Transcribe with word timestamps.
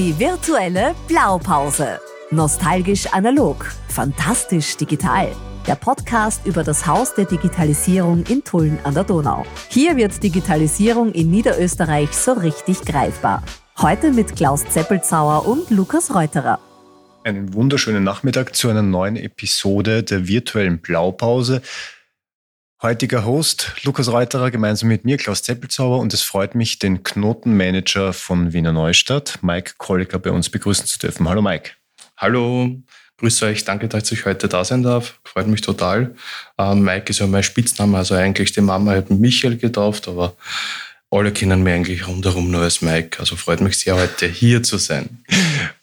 Die 0.00 0.18
virtuelle 0.18 0.94
Blaupause. 1.08 2.00
Nostalgisch 2.30 3.06
analog, 3.12 3.66
fantastisch 3.90 4.74
digital. 4.78 5.30
Der 5.66 5.74
Podcast 5.74 6.46
über 6.46 6.64
das 6.64 6.86
Haus 6.86 7.14
der 7.14 7.26
Digitalisierung 7.26 8.24
in 8.24 8.42
Tulln 8.42 8.78
an 8.84 8.94
der 8.94 9.04
Donau. 9.04 9.44
Hier 9.68 9.98
wird 9.98 10.22
Digitalisierung 10.22 11.12
in 11.12 11.30
Niederösterreich 11.30 12.12
so 12.12 12.32
richtig 12.32 12.80
greifbar. 12.80 13.42
Heute 13.76 14.10
mit 14.10 14.36
Klaus 14.36 14.64
Zeppelzauer 14.64 15.46
und 15.46 15.68
Lukas 15.68 16.14
Reuterer. 16.14 16.58
Einen 17.24 17.52
wunderschönen 17.52 18.02
Nachmittag 18.02 18.54
zu 18.56 18.70
einer 18.70 18.80
neuen 18.80 19.16
Episode 19.16 20.02
der 20.02 20.26
virtuellen 20.26 20.78
Blaupause. 20.78 21.60
Heutiger 22.82 23.26
Host 23.26 23.74
Lukas 23.82 24.10
Reuterer 24.10 24.50
gemeinsam 24.50 24.88
mit 24.88 25.04
mir, 25.04 25.18
Klaus 25.18 25.42
Zeppelzauber, 25.42 25.98
und 25.98 26.14
es 26.14 26.22
freut 26.22 26.54
mich, 26.54 26.78
den 26.78 27.02
Knotenmanager 27.02 28.14
von 28.14 28.54
Wiener 28.54 28.72
Neustadt, 28.72 29.38
Mike 29.42 29.74
Kolliker, 29.76 30.18
bei 30.18 30.30
uns 30.30 30.48
begrüßen 30.48 30.86
zu 30.86 30.98
dürfen. 30.98 31.28
Hallo 31.28 31.42
Mike. 31.42 31.72
Hallo, 32.16 32.70
grüße 33.18 33.44
euch, 33.44 33.64
danke, 33.66 33.86
dass 33.86 34.10
ich 34.12 34.24
heute 34.24 34.48
da 34.48 34.64
sein 34.64 34.82
darf. 34.82 35.20
Freut 35.24 35.46
mich 35.46 35.60
total. 35.60 36.14
Ähm, 36.56 36.80
Mike 36.80 37.10
ist 37.10 37.18
ja 37.18 37.26
mein 37.26 37.42
Spitzname, 37.42 37.98
also 37.98 38.14
eigentlich 38.14 38.52
die 38.52 38.62
Mama 38.62 38.92
hat 38.92 39.10
Michael 39.10 39.58
getauft, 39.58 40.08
aber 40.08 40.34
alle 41.10 41.32
kennen 41.32 41.62
mich 41.62 41.74
eigentlich 41.74 42.08
rundherum 42.08 42.50
nur 42.50 42.62
als 42.62 42.80
Mike. 42.80 43.18
Also 43.20 43.36
freut 43.36 43.60
mich 43.60 43.78
sehr, 43.78 43.96
heute 43.96 44.26
hier 44.26 44.62
zu 44.62 44.78
sein. 44.78 45.22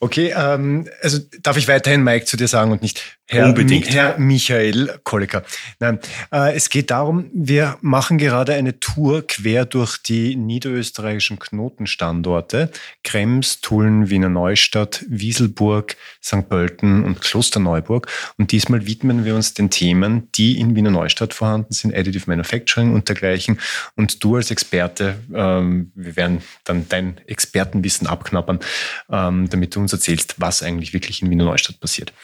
Okay, 0.00 0.34
ähm, 0.36 0.88
also 1.00 1.20
darf 1.42 1.58
ich 1.58 1.68
weiterhin 1.68 2.02
Mike 2.02 2.24
zu 2.24 2.36
dir 2.36 2.48
sagen 2.48 2.72
und 2.72 2.82
nicht 2.82 3.17
Herr, 3.30 3.48
Unbedingt. 3.48 3.90
Herr 3.90 4.18
Michael 4.18 5.00
Kolliker. 5.04 5.42
Nein, 5.80 5.98
äh, 6.32 6.54
es 6.56 6.70
geht 6.70 6.90
darum, 6.90 7.30
wir 7.34 7.76
machen 7.82 8.16
gerade 8.16 8.54
eine 8.54 8.80
Tour 8.80 9.26
quer 9.26 9.66
durch 9.66 9.98
die 9.98 10.34
niederösterreichischen 10.34 11.38
Knotenstandorte. 11.38 12.70
Krems, 13.04 13.60
Tulln, 13.60 14.08
Wiener 14.08 14.30
Neustadt, 14.30 15.04
Wieselburg, 15.10 15.96
St. 16.24 16.48
Pölten 16.48 17.04
und 17.04 17.20
Klosterneuburg. 17.20 18.08
Und 18.38 18.50
diesmal 18.50 18.86
widmen 18.86 19.26
wir 19.26 19.34
uns 19.34 19.52
den 19.52 19.68
Themen, 19.68 20.32
die 20.32 20.58
in 20.58 20.74
Wiener 20.74 20.90
Neustadt 20.90 21.34
vorhanden 21.34 21.74
sind, 21.74 21.94
Additive 21.94 22.24
Manufacturing 22.30 22.94
und 22.94 23.10
dergleichen. 23.10 23.60
Und 23.94 24.24
du 24.24 24.36
als 24.36 24.50
Experte, 24.50 25.18
ähm, 25.34 25.92
wir 25.94 26.16
werden 26.16 26.40
dann 26.64 26.88
dein 26.88 27.20
Expertenwissen 27.26 28.06
abknappern, 28.06 28.60
ähm, 29.10 29.50
damit 29.50 29.76
du 29.76 29.80
uns 29.80 29.92
erzählst, 29.92 30.36
was 30.38 30.62
eigentlich 30.62 30.94
wirklich 30.94 31.20
in 31.20 31.28
Wiener 31.28 31.44
Neustadt 31.44 31.78
passiert. 31.78 32.14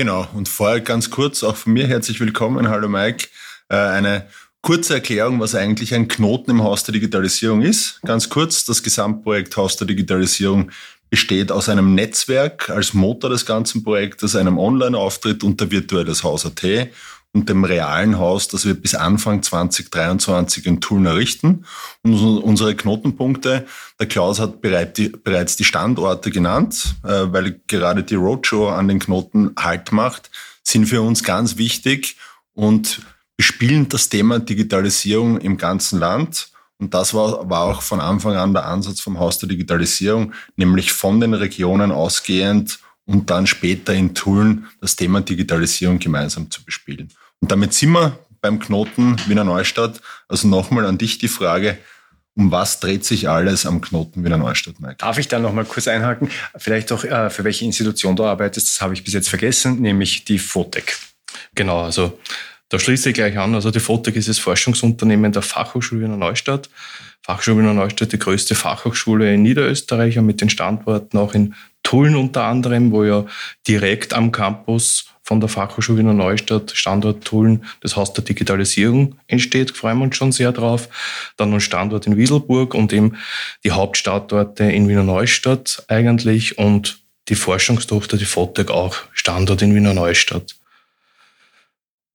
Genau, 0.00 0.26
und 0.32 0.48
vorher 0.48 0.80
ganz 0.80 1.10
kurz, 1.10 1.44
auch 1.44 1.56
von 1.56 1.74
mir 1.74 1.86
herzlich 1.86 2.20
willkommen. 2.20 2.70
Hallo 2.70 2.88
Mike. 2.88 3.28
Äh, 3.68 3.76
eine 3.76 4.26
kurze 4.62 4.94
Erklärung, 4.94 5.40
was 5.40 5.54
eigentlich 5.54 5.94
ein 5.94 6.08
Knoten 6.08 6.52
im 6.52 6.62
Haus 6.62 6.84
der 6.84 6.94
Digitalisierung 6.94 7.60
ist. 7.60 8.00
Ganz 8.00 8.30
kurz, 8.30 8.64
das 8.64 8.82
Gesamtprojekt 8.82 9.58
Haus 9.58 9.76
der 9.76 9.86
Digitalisierung 9.86 10.70
besteht 11.10 11.52
aus 11.52 11.68
einem 11.68 11.94
Netzwerk 11.94 12.70
als 12.70 12.94
Motor 12.94 13.28
des 13.28 13.44
ganzen 13.44 13.84
Projektes, 13.84 14.34
einem 14.36 14.56
Online-Auftritt 14.56 15.44
und 15.44 15.60
der 15.60 15.70
virtuelles 15.70 16.24
Haus.at 16.24 16.64
und 17.32 17.48
dem 17.48 17.64
realen 17.64 18.18
Haus, 18.18 18.48
das 18.48 18.64
wir 18.66 18.74
bis 18.74 18.94
Anfang 18.94 19.42
2023 19.42 20.66
in 20.66 20.80
Tulln 20.80 21.06
errichten. 21.06 21.64
Und 22.02 22.14
unsere 22.42 22.74
Knotenpunkte, 22.74 23.66
der 23.98 24.08
Klaus 24.08 24.40
hat 24.40 24.60
bereits 24.60 25.56
die 25.56 25.64
Standorte 25.64 26.30
genannt, 26.30 26.96
äh, 27.04 27.26
weil 27.26 27.60
gerade 27.68 28.02
die 28.02 28.16
Roadshow 28.16 28.68
an 28.68 28.88
den 28.88 28.98
Knoten 28.98 29.52
Halt 29.58 29.92
macht, 29.92 30.30
sind 30.62 30.86
für 30.86 31.02
uns 31.02 31.22
ganz 31.22 31.56
wichtig 31.56 32.16
und 32.54 33.02
bespielen 33.36 33.88
das 33.88 34.08
Thema 34.08 34.38
Digitalisierung 34.40 35.38
im 35.38 35.56
ganzen 35.56 35.98
Land. 36.00 36.50
Und 36.78 36.94
das 36.94 37.14
war, 37.14 37.48
war 37.48 37.62
auch 37.62 37.82
von 37.82 38.00
Anfang 38.00 38.36
an 38.36 38.54
der 38.54 38.66
Ansatz 38.66 39.00
vom 39.00 39.18
Haus 39.18 39.38
der 39.38 39.48
Digitalisierung, 39.48 40.32
nämlich 40.56 40.92
von 40.92 41.20
den 41.20 41.34
Regionen 41.34 41.92
ausgehend 41.92 42.80
und 43.06 43.30
dann 43.30 43.46
später 43.46 43.94
in 43.94 44.14
Tulln 44.14 44.66
das 44.80 44.96
Thema 44.96 45.20
Digitalisierung 45.20 45.98
gemeinsam 45.98 46.50
zu 46.50 46.64
bespielen. 46.64 47.10
Und 47.40 47.50
damit 47.50 47.72
sind 47.74 47.92
wir 47.92 48.18
beim 48.40 48.58
Knoten 48.58 49.16
Wiener 49.26 49.44
Neustadt. 49.44 50.00
Also 50.28 50.48
nochmal 50.48 50.86
an 50.86 50.98
dich 50.98 51.18
die 51.18 51.28
Frage, 51.28 51.78
um 52.34 52.50
was 52.50 52.80
dreht 52.80 53.04
sich 53.04 53.28
alles 53.28 53.66
am 53.66 53.80
Knoten 53.80 54.24
Wiener 54.24 54.38
Neustadt, 54.38 54.80
Mike? 54.80 54.96
Darf 54.98 55.18
ich 55.18 55.28
da 55.28 55.38
nochmal 55.38 55.64
kurz 55.64 55.88
einhaken? 55.88 56.30
Vielleicht 56.56 56.92
auch, 56.92 57.04
äh, 57.04 57.30
für 57.30 57.44
welche 57.44 57.64
Institution 57.64 58.16
du 58.16 58.24
arbeitest, 58.24 58.68
das 58.68 58.80
habe 58.80 58.94
ich 58.94 59.04
bis 59.04 59.14
jetzt 59.14 59.28
vergessen, 59.28 59.80
nämlich 59.80 60.24
die 60.24 60.38
FOTEC. 60.38 60.96
Genau, 61.54 61.82
also 61.82 62.18
da 62.68 62.78
schließe 62.78 63.10
ich 63.10 63.14
gleich 63.14 63.36
an. 63.36 63.54
Also 63.54 63.70
die 63.70 63.80
FOTEC 63.80 64.16
ist 64.16 64.28
das 64.28 64.38
Forschungsunternehmen 64.38 65.32
der 65.32 65.42
Fachhochschule 65.42 66.02
Wiener 66.02 66.16
Neustadt. 66.16 66.70
Fachhochschule 67.22 67.58
Wiener 67.58 67.74
Neustadt, 67.74 68.12
die 68.12 68.18
größte 68.18 68.54
Fachhochschule 68.54 69.34
in 69.34 69.42
Niederösterreich 69.42 70.18
und 70.18 70.26
mit 70.26 70.40
den 70.40 70.50
Standorten 70.50 71.18
auch 71.18 71.34
in 71.34 71.54
Tulln 71.90 72.14
unter 72.14 72.44
anderem, 72.44 72.92
wo 72.92 73.02
ja 73.02 73.26
direkt 73.66 74.14
am 74.14 74.30
Campus 74.30 75.06
von 75.24 75.40
der 75.40 75.48
Fachhochschule 75.48 75.98
Wiener 75.98 76.14
Neustadt, 76.14 76.70
Standort 76.70 77.24
Tulln, 77.24 77.64
das 77.80 77.96
Haus 77.96 78.12
der 78.12 78.22
Digitalisierung 78.22 79.16
entsteht. 79.26 79.76
Freuen 79.76 79.98
wir 79.98 80.04
uns 80.04 80.16
schon 80.16 80.30
sehr 80.30 80.52
drauf. 80.52 80.88
Dann 81.36 81.52
ein 81.52 81.60
Standort 81.60 82.06
in 82.06 82.16
Wieselburg 82.16 82.74
und 82.74 82.92
eben 82.92 83.16
die 83.64 83.72
Hauptstandorte 83.72 84.70
in 84.70 84.88
Wiener 84.88 85.02
Neustadt 85.02 85.82
eigentlich 85.88 86.58
und 86.58 87.00
die 87.28 87.34
Forschungstochter, 87.34 88.16
die 88.16 88.24
FOTEC 88.24 88.70
auch 88.70 88.96
Standort 89.12 89.60
in 89.60 89.74
Wiener 89.74 89.92
Neustadt 89.92 90.59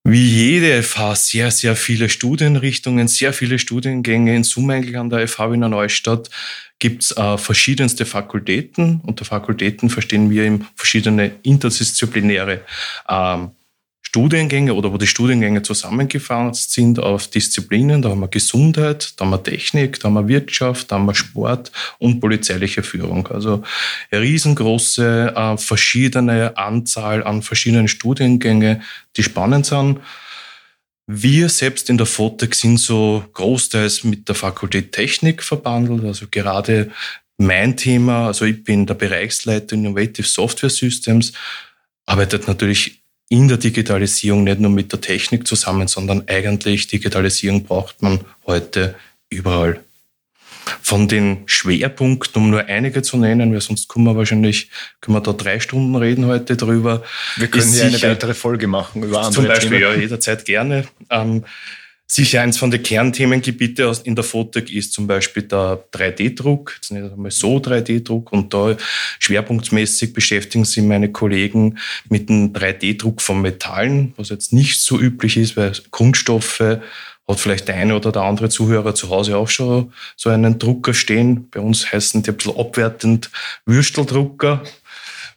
wie 0.08 0.30
jede 0.30 0.84
FH 0.84 1.16
sehr, 1.16 1.50
sehr 1.50 1.76
viele 1.76 2.10
Studienrichtungen, 2.10 3.08
sehr 3.08 3.34
viele 3.34 3.58
Studiengänge. 3.58 4.36
In 4.36 4.44
Summe 4.44 4.76
eigentlich 4.76 4.98
an 5.00 5.10
der 5.10 5.28
FH 5.28 5.52
Wiener 5.52 5.68
Neustadt 5.68 6.30
gibt's 6.78 7.12
äh, 7.18 7.40
verschiedenste 7.40 8.06
Fakultäten. 8.06 9.02
Unter 9.04 9.26
Fakultäten 9.26 9.90
verstehen 9.90 10.30
wir 10.30 10.44
eben 10.44 10.68
verschiedene 10.76 11.32
interdisziplinäre 11.42 12.62
ähm, 13.10 13.55
Studiengänge 14.16 14.74
oder 14.74 14.94
wo 14.94 14.98
die 14.98 15.08
Studiengänge 15.08 15.62
zusammengefasst 15.62 16.72
sind 16.72 17.00
auf 17.00 17.28
Disziplinen. 17.28 18.02
Da 18.02 18.12
haben 18.12 18.22
wir 18.22 18.30
Gesundheit, 18.30 19.12
da 19.18 19.26
haben 19.26 19.32
wir 19.32 19.44
Technik, 19.44 20.00
da 20.00 20.08
haben 20.08 20.14
wir 20.14 20.30
Wirtschaft, 20.30 20.90
da 20.90 20.96
haben 20.96 21.06
wir 21.06 21.14
Sport 21.14 21.70
und 21.98 22.22
polizeiliche 22.22 22.82
Führung. 22.82 23.28
Also 23.28 23.62
eine 24.10 24.22
riesengroße, 24.22 25.34
äh, 25.36 25.58
verschiedene 25.58 26.56
Anzahl 26.56 27.26
an 27.26 27.42
verschiedenen 27.42 27.90
Studiengänge, 27.90 28.82
die 29.18 29.24
spannend 29.24 29.66
sind. 29.66 30.00
Wir 31.08 31.50
selbst 31.50 31.90
in 31.90 31.98
der 31.98 32.08
FOTEC 32.08 32.56
sind 32.56 32.80
so 32.80 33.22
großteils 33.34 34.06
mit 34.06 34.30
der 34.30 34.36
Fakultät 34.36 34.94
Technik 34.94 35.44
verbandelt. 35.44 36.06
Also 36.06 36.28
gerade 36.32 36.90
mein 37.38 37.76
Thema, 37.76 38.28
also 38.28 38.46
ich 38.46 38.64
bin 38.64 38.86
der 38.86 38.94
Bereichsleiter 38.94 39.76
Innovative 39.76 40.26
Software 40.26 40.70
Systems, 40.70 41.34
arbeitet 42.06 42.48
natürlich 42.48 43.02
in 43.30 43.48
der 43.48 43.58
Digitalisierung 43.58 44.44
nicht 44.44 44.60
nur 44.60 44.72
mit 44.72 44.92
der 44.92 45.02
Technik 45.02 45.48
zusammen, 45.48 45.88
sondern 45.88 46.24
eigentlich 46.28 46.88
Digitalisierung 46.88 47.64
braucht 47.64 48.02
man 48.02 48.20
heute 48.46 48.96
überall. 49.30 49.80
Von 50.82 51.08
den 51.08 51.44
Schwerpunkten, 51.46 52.42
um 52.42 52.50
nur 52.50 52.66
einige 52.66 53.04
zu 53.04 53.18
nennen, 53.18 53.54
weil 53.54 53.62
sonst 53.62 53.88
können 53.88 54.06
wir 54.06 54.16
wahrscheinlich, 54.16 54.70
können 55.00 55.16
wir 55.16 55.22
da 55.22 55.34
drei 55.34 55.60
Stunden 55.60 55.96
reden 55.96 56.26
heute 56.26 56.58
drüber. 56.58 57.04
Wir 57.36 57.48
können 57.48 57.72
ja 57.74 57.86
eine 57.86 58.02
weitere 58.02 58.34
Folge 58.34 58.66
machen 58.66 59.04
über 59.04 59.20
andere 59.20 59.34
Zum 59.34 59.48
Beispiel, 59.48 59.80
Themen. 59.80 59.82
ja, 59.82 59.94
jederzeit 59.94 60.46
gerne. 60.46 60.88
Ähm, 61.12 61.46
Sicher 62.08 62.42
eins 62.42 62.58
von 62.60 62.70
den 62.70 62.84
Kernthemengebiete 62.84 63.92
in 64.04 64.16
der 64.16 64.24
Fotec 64.24 64.72
ist 64.72 64.94
zum 64.94 65.08
Beispiel 65.08 65.42
der 65.44 65.84
3D-Druck, 65.92 66.74
jetzt 66.76 66.92
nicht 66.92 67.12
einmal 67.12 67.32
so 67.32 67.58
3D-Druck 67.58 68.32
und 68.32 68.54
da 68.54 68.78
schwerpunktmäßig 69.18 70.14
beschäftigen 70.14 70.66
sich 70.66 70.84
meine 70.84 71.12
Kollegen 71.12 71.80
mit 72.08 72.30
dem 72.30 72.54
3D-Druck 72.54 73.22
von 73.22 73.42
Metallen, 73.42 74.14
was 74.18 74.30
jetzt 74.30 74.54
nicht 74.54 74.80
so 74.82 75.00
üblich 75.00 75.36
ist, 75.38 75.58
weil 75.58 75.74
Kunststoffe 75.90 76.80
hat 77.28 77.40
vielleicht 77.40 77.68
der 77.68 77.76
eine 77.76 77.96
oder 77.96 78.12
der 78.12 78.22
andere 78.22 78.50
Zuhörer 78.50 78.94
zu 78.94 79.10
Hause 79.10 79.38
auch 79.38 79.50
schon 79.50 79.92
so 80.16 80.30
einen 80.30 80.60
Drucker 80.60 80.94
stehen. 80.94 81.50
Bei 81.50 81.60
uns 81.60 81.92
heißen 81.92 82.22
die 82.22 82.30
ein 82.30 82.38
bisschen 82.38 82.56
abwertend 82.56 83.32
Würsteldrucker 83.66 84.62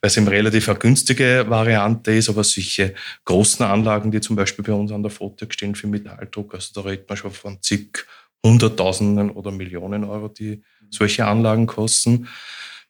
weil 0.01 0.09
es 0.09 0.17
eben 0.17 0.29
relativ 0.29 0.69
eine 0.69 0.79
günstige 0.79 1.47
Variante 1.49 2.13
ist, 2.13 2.29
aber 2.29 2.45
solche 2.45 2.95
großen 3.25 3.65
Anlagen, 3.65 4.11
die 4.11 4.21
zum 4.21 4.37
Beispiel 4.37 4.65
bei 4.65 4.73
uns 4.73 4.93
an 4.93 5.03
der 5.03 5.11
Foto 5.11 5.47
stehen 5.49 5.75
für 5.75 5.87
Metalldruck, 5.87 6.55
also 6.55 6.71
da 6.75 6.89
redet 6.89 7.09
man 7.09 7.17
schon 7.17 7.33
von 7.33 7.63
zig 7.63 8.05
Hunderttausenden 8.45 9.31
oder 9.31 9.51
Millionen 9.51 10.05
Euro, 10.05 10.29
die 10.29 10.63
solche 10.91 11.27
Anlagen 11.27 11.67
kosten. 11.67 12.29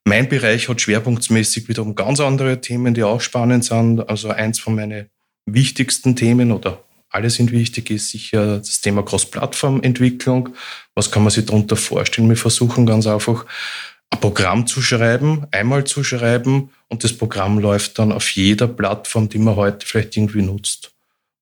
Mein 0.04 0.28
Bereich 0.28 0.68
hat 0.68 0.80
schwerpunktmäßig 0.80 1.68
wiederum 1.68 1.94
ganz 1.94 2.20
andere 2.20 2.60
Themen, 2.60 2.94
die 2.94 3.02
auch 3.02 3.20
spannend 3.20 3.64
sind. 3.64 4.08
Also 4.08 4.30
eins 4.30 4.58
von 4.58 4.74
meinen 4.74 5.10
wichtigsten 5.46 6.16
Themen 6.16 6.52
oder 6.52 6.84
alle 7.10 7.30
sind 7.30 7.52
wichtig, 7.52 7.90
ist 7.90 8.10
sicher 8.10 8.58
das 8.58 8.80
Thema 8.82 9.02
Cross-Plattform-Entwicklung. 9.02 10.50
Was 10.94 11.10
kann 11.10 11.22
man 11.22 11.30
sich 11.30 11.46
darunter 11.46 11.76
vorstellen? 11.76 12.28
Wir 12.28 12.36
versuchen 12.36 12.84
ganz 12.84 13.06
einfach 13.06 13.44
ein 13.44 13.48
Programm 14.10 14.66
zu 14.66 14.82
schreiben, 14.82 15.46
einmal 15.50 15.84
zu 15.84 16.02
schreiben 16.02 16.70
und 16.88 17.04
das 17.04 17.12
Programm 17.12 17.58
läuft 17.58 17.98
dann 17.98 18.12
auf 18.12 18.30
jeder 18.30 18.66
Plattform, 18.66 19.28
die 19.28 19.38
man 19.38 19.56
heute 19.56 19.86
vielleicht 19.86 20.16
irgendwie 20.16 20.42
nutzt. 20.42 20.90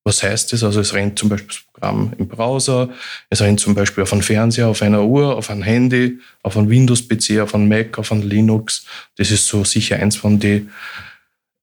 Was 0.03 0.23
heißt 0.23 0.53
das? 0.53 0.63
Also 0.63 0.79
es 0.79 0.93
rennt 0.93 1.19
zum 1.19 1.27
Beispiel 1.27 1.49
das 1.49 1.63
Programm 1.73 2.13
im 2.17 2.29
Browser, 2.29 2.89
es 3.29 3.41
rennt 3.41 3.59
zum 3.59 3.75
Beispiel 3.75 4.03
auf 4.03 4.13
einem 4.13 4.21
Fernseher, 4.21 4.69
auf 4.69 4.81
einer 4.81 5.03
Uhr, 5.03 5.35
auf 5.35 5.49
einem 5.49 5.63
Handy, 5.63 6.19
auf 6.43 6.55
einem 6.55 6.69
Windows-PC, 6.69 7.41
auf 7.41 7.53
einem 7.53 7.67
Mac, 7.67 7.99
auf 7.99 8.11
einem 8.11 8.21
Linux. 8.21 8.85
Das 9.17 9.31
ist 9.31 9.47
so 9.47 9.65
sicher 9.65 9.97
eins 9.97 10.15
von 10.15 10.39
den 10.39 10.71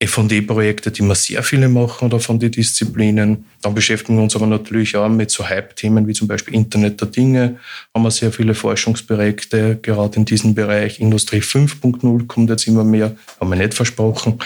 F&D-Projekte, 0.01 0.91
die 0.91 1.03
wir 1.03 1.15
sehr 1.15 1.43
viele 1.43 1.69
machen 1.69 2.07
oder 2.07 2.21
von 2.21 2.39
den 2.39 2.51
Disziplinen. 2.51 3.47
Dann 3.63 3.75
beschäftigen 3.75 4.17
wir 4.17 4.25
uns 4.25 4.37
aber 4.37 4.47
natürlich 4.47 4.97
auch 4.97 5.09
mit 5.09 5.31
so 5.31 5.49
Hype-Themen 5.49 6.07
wie 6.07 6.13
zum 6.13 6.29
Beispiel 6.29 6.55
Internet 6.55 7.01
der 7.01 7.09
Dinge. 7.09 7.59
Haben 7.95 8.03
wir 8.03 8.11
sehr 8.11 8.33
viele 8.33 8.55
Forschungsprojekte, 8.55 9.79
gerade 9.81 10.17
in 10.17 10.25
diesem 10.25 10.55
Bereich. 10.55 11.01
Industrie 11.01 11.41
5.0 11.41 12.27
kommt 12.27 12.51
jetzt 12.51 12.67
immer 12.67 12.85
mehr, 12.85 13.17
haben 13.41 13.51
wir 13.51 13.57
nicht 13.57 13.75
versprochen. 13.75 14.41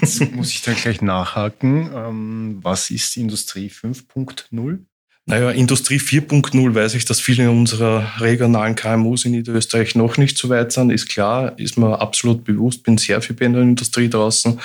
Jetzt 0.00 0.32
muss 0.32 0.50
ich 0.50 0.62
da 0.62 0.72
gleich 0.72 1.00
nachhaken. 1.00 1.90
Ähm, 1.94 2.58
was 2.62 2.90
ist 2.90 3.16
Industrie 3.16 3.70
5.0? 3.70 4.78
Naja, 5.28 5.50
Industrie 5.50 5.98
4.0 5.98 6.74
weiß 6.74 6.94
ich, 6.94 7.04
dass 7.04 7.20
viele 7.20 7.50
unserer 7.50 8.20
regionalen 8.20 8.76
KMUs 8.76 9.24
in 9.24 9.32
Niederösterreich 9.32 9.96
noch 9.96 10.18
nicht 10.18 10.38
so 10.38 10.48
weit 10.48 10.70
sind. 10.70 10.90
Ist 10.90 11.08
klar, 11.08 11.58
ist 11.58 11.76
mir 11.76 12.00
absolut 12.00 12.44
bewusst, 12.44 12.84
bin 12.84 12.96
sehr 12.96 13.20
viel 13.20 13.34
bei 13.34 13.48
der 13.48 13.62
Industrie 13.62 14.08
draußen. 14.08 14.60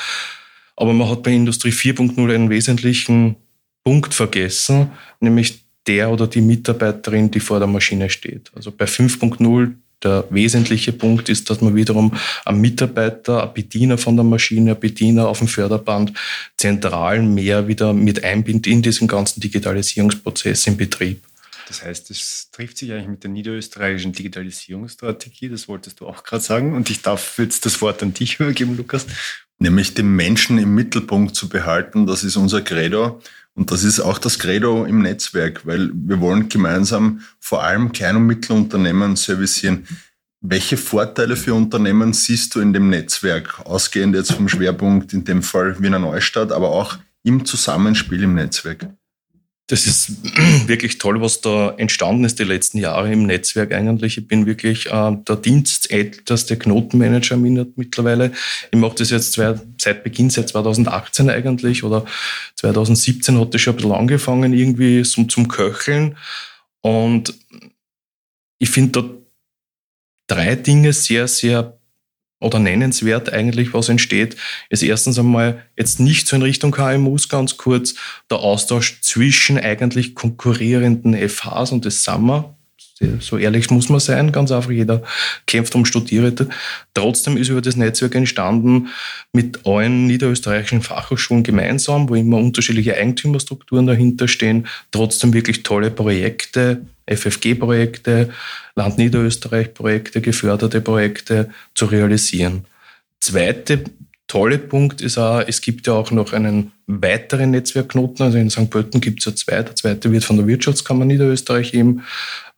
Aber 0.76 0.94
man 0.94 1.10
hat 1.10 1.24
bei 1.24 1.32
Industrie 1.32 1.72
4.0 1.72 2.32
einen 2.32 2.52
wesentlichen 2.52 3.38
Punkt 3.84 4.14
vergessen, 4.14 4.92
nämlich 5.20 5.64
der 5.88 6.12
oder 6.12 6.28
die 6.28 6.42
Mitarbeiterin, 6.42 7.32
die 7.32 7.40
vor 7.40 7.58
der 7.58 7.68
Maschine 7.68 8.12
steht. 8.12 8.52
Also 8.56 8.72
bei 8.72 8.86
5.0 8.86 9.74
der 10.04 10.26
wesentliche 10.30 10.94
Punkt 10.94 11.30
ist, 11.30 11.50
dass 11.50 11.62
man 11.62 11.76
wiederum 11.76 12.18
am 12.46 12.60
Mitarbeiter, 12.62 13.44
ein 13.44 13.54
Bediener 13.54 13.98
von 13.98 14.16
der 14.16 14.24
Maschine, 14.24 14.72
ein 14.72 14.80
Bediener 14.80 15.28
auf 15.28 15.40
dem 15.40 15.48
Förderband 15.48 16.14
zentral 16.58 17.22
mehr 17.22 17.68
wieder 17.68 17.94
mit 17.94 18.24
einbindet 18.24 18.68
in 18.68 18.82
diesen 18.82 19.08
ganzen 19.08 19.42
Digitalisierungsprozess 19.42 20.68
im 20.68 20.78
Betrieb. 20.78 21.24
Das 21.68 21.84
heißt, 21.84 22.12
es 22.12 22.50
trifft 22.52 22.78
sich 22.78 22.92
eigentlich 22.92 23.08
mit 23.08 23.24
der 23.24 23.32
niederösterreichischen 23.32 24.12
Digitalisierungsstrategie, 24.12 25.48
das 25.48 25.70
wolltest 25.70 26.02
du 26.02 26.08
auch 26.08 26.24
gerade 26.24 26.44
sagen. 26.44 26.76
Und 26.76 26.90
ich 26.90 27.02
darf 27.02 27.38
jetzt 27.38 27.66
das 27.66 27.82
Wort 27.82 28.04
an 28.04 28.14
dich 28.14 28.40
übergeben, 28.42 28.76
Lukas. 28.76 29.06
Nämlich 29.58 29.94
den 29.94 30.14
Menschen 30.16 30.58
im 30.58 30.76
Mittelpunkt 30.76 31.36
zu 31.36 31.48
behalten, 31.48 32.08
das 32.08 32.24
ist 32.26 32.36
unser 32.36 32.62
Credo. 32.62 33.22
Und 33.54 33.72
das 33.72 33.84
ist 33.84 34.00
auch 34.00 34.18
das 34.18 34.40
Credo 34.40 34.86
im 34.86 35.02
Netzwerk, 35.02 35.66
weil 35.66 35.92
wir 35.94 36.20
wollen 36.22 36.50
gemeinsam 36.50 37.22
vor 37.40 37.64
allem 37.64 37.92
Klein- 37.92 38.16
und 38.16 38.26
Mittelunternehmen 38.26 39.16
servicieren. 39.16 39.88
Welche 40.40 40.78
Vorteile 40.78 41.36
für 41.36 41.54
Unternehmen 41.54 42.14
siehst 42.14 42.56
du 42.56 42.62
in 42.62 42.74
dem 42.74 42.90
Netzwerk, 42.90 43.60
ausgehend 43.66 44.16
jetzt 44.16 44.34
vom 44.34 44.50
Schwerpunkt 44.50 45.14
in 45.14 45.24
dem 45.24 45.44
Fall 45.44 45.80
Wiener 45.82 46.00
Neustadt, 46.00 46.52
aber 46.52 46.70
auch 46.70 46.98
im 47.24 47.46
Zusammenspiel 47.46 48.24
im 48.24 48.36
Netzwerk? 48.36 48.88
Das 49.72 49.88
ist 49.88 50.12
wirklich 50.68 50.98
toll, 50.98 51.22
was 51.22 51.40
da 51.40 51.74
entstanden 51.78 52.26
ist 52.26 52.40
die 52.40 52.44
letzten 52.44 52.78
Jahre 52.78 53.10
im 53.10 53.26
Netzwerk 53.26 53.74
eigentlich. 53.74 54.18
Ich 54.18 54.28
bin 54.28 54.46
wirklich 54.46 54.88
äh, 54.88 55.16
der 55.26 55.38
dienstälteste 55.38 56.60
Knotenmanager 56.60 57.38
mittlerweile. 57.38 58.34
Ich 58.70 58.78
mache 58.78 58.98
das 58.98 59.12
jetzt 59.12 59.32
zwei, 59.32 59.58
seit 59.80 60.04
Beginn, 60.04 60.30
seit 60.30 60.50
2018 60.50 61.30
eigentlich 61.30 61.86
oder 61.86 62.06
2017 62.56 63.40
hat 63.40 63.54
das 63.54 63.62
schon 63.62 63.76
ein 63.76 63.78
bisschen 63.78 63.92
angefangen, 63.94 64.52
irgendwie 64.52 65.06
so 65.06 65.24
zum 65.24 65.48
Köcheln. 65.48 66.18
Und 66.82 67.34
ich 68.60 68.70
finde 68.70 69.02
da 69.02 69.10
drei 70.28 70.56
Dinge 70.56 70.92
sehr, 70.92 71.30
sehr 71.30 71.80
oder 72.42 72.60
nennenswert 72.60 73.32
eigentlich, 73.32 73.74
was 73.74 73.88
entsteht, 73.88 74.36
ist 74.70 74.84
erstens 74.84 75.18
einmal 75.18 75.64
jetzt 75.78 76.00
nicht 76.00 76.28
so 76.28 76.36
in 76.36 76.42
Richtung 76.42 76.72
KMUs 76.72 77.30
ganz 77.30 77.56
kurz, 77.56 77.96
der 78.30 78.40
Austausch 78.40 79.00
zwischen 79.02 79.58
eigentlich 79.58 80.16
konkurrierenden 80.16 81.16
FHs 81.30 81.72
und 81.72 81.86
das 81.86 82.04
Summer. 82.04 82.56
So 83.20 83.38
ehrlich 83.38 83.70
muss 83.72 83.90
man 83.90 84.00
sein, 84.00 84.32
ganz 84.32 84.52
einfach. 84.52 84.70
Jeder 84.70 85.02
kämpft 85.48 85.74
um 85.74 85.86
Studierende. 85.86 86.50
Trotzdem 86.94 87.36
ist 87.36 87.50
über 87.50 87.62
das 87.62 87.76
Netzwerk 87.76 88.14
entstanden 88.14 88.90
mit 89.34 89.66
allen 89.66 90.06
niederösterreichischen 90.06 90.82
Fachhochschulen 90.82 91.44
gemeinsam, 91.44 92.10
wo 92.10 92.16
immer 92.16 92.38
unterschiedliche 92.38 92.96
Eigentümerstrukturen 92.96 93.88
dahinter 93.88 94.28
stehen. 94.28 94.68
Trotzdem 94.92 95.34
wirklich 95.34 95.64
tolle 95.64 95.90
Projekte, 95.90 96.86
FFG-Projekte, 97.16 98.30
Land 98.76 98.98
Niederösterreich-Projekte, 98.98 100.22
geförderte 100.22 100.82
Projekte 100.82 101.50
zu 101.76 101.86
realisieren. 101.86 102.66
Zweite 103.20 103.84
tolle 104.32 104.58
Punkt 104.58 105.02
ist 105.02 105.18
auch, 105.18 105.44
es 105.46 105.60
gibt 105.60 105.88
ja 105.88 105.94
auch 105.94 106.10
noch 106.10 106.32
einen 106.32 106.72
weiteren 106.88 107.52
Netzwerkknoten. 107.52 108.24
Also 108.24 108.38
in 108.38 108.50
St. 108.50 108.70
Pölten 108.70 109.02
gibt 109.02 109.20
es 109.20 109.26
ja 109.26 109.36
zwei. 109.36 109.62
Der 109.62 109.76
zweite 109.76 110.12
wird 110.12 110.24
von 110.24 110.38
der 110.38 110.48
Wirtschaftskammer 110.48 111.04
Niederösterreich 111.04 111.74
eben 111.74 112.04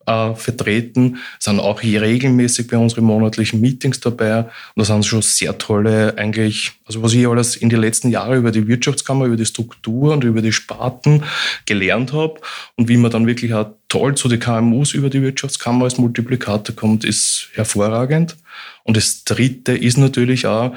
äh, 0.06 0.34
vertreten, 0.34 1.18
sind 1.38 1.60
auch 1.60 1.80
hier 1.80 2.02
regelmäßig 2.02 2.68
bei 2.68 2.76
unseren 2.76 3.04
monatlichen 3.04 3.60
Meetings 3.60 4.00
dabei. 4.00 4.40
Und 4.40 4.50
da 4.76 4.84
sind 4.84 5.06
schon 5.06 5.22
sehr 5.22 5.56
tolle, 5.58 6.16
eigentlich, 6.16 6.72
also 6.86 7.02
was 7.02 7.12
ich 7.12 7.26
alles 7.26 7.56
in 7.56 7.68
den 7.68 7.80
letzten 7.80 8.10
Jahren 8.10 8.38
über 8.38 8.50
die 8.50 8.66
Wirtschaftskammer, 8.66 9.26
über 9.26 9.36
die 9.36 9.46
Struktur 9.46 10.12
und 10.12 10.24
über 10.24 10.42
die 10.42 10.52
Sparten 10.52 11.22
gelernt 11.66 12.12
habe 12.12 12.40
und 12.76 12.88
wie 12.88 12.96
man 12.96 13.10
dann 13.10 13.26
wirklich 13.26 13.54
auch 13.54 13.70
toll 13.88 14.16
zu 14.16 14.28
den 14.28 14.40
KMUs 14.40 14.92
über 14.92 15.10
die 15.10 15.22
Wirtschaftskammer 15.22 15.84
als 15.84 15.98
Multiplikator 15.98 16.74
kommt, 16.74 17.04
ist 17.04 17.48
hervorragend. 17.54 18.36
Und 18.82 18.96
das 18.96 19.24
Dritte 19.24 19.76
ist 19.76 19.98
natürlich 19.98 20.46
auch, 20.46 20.74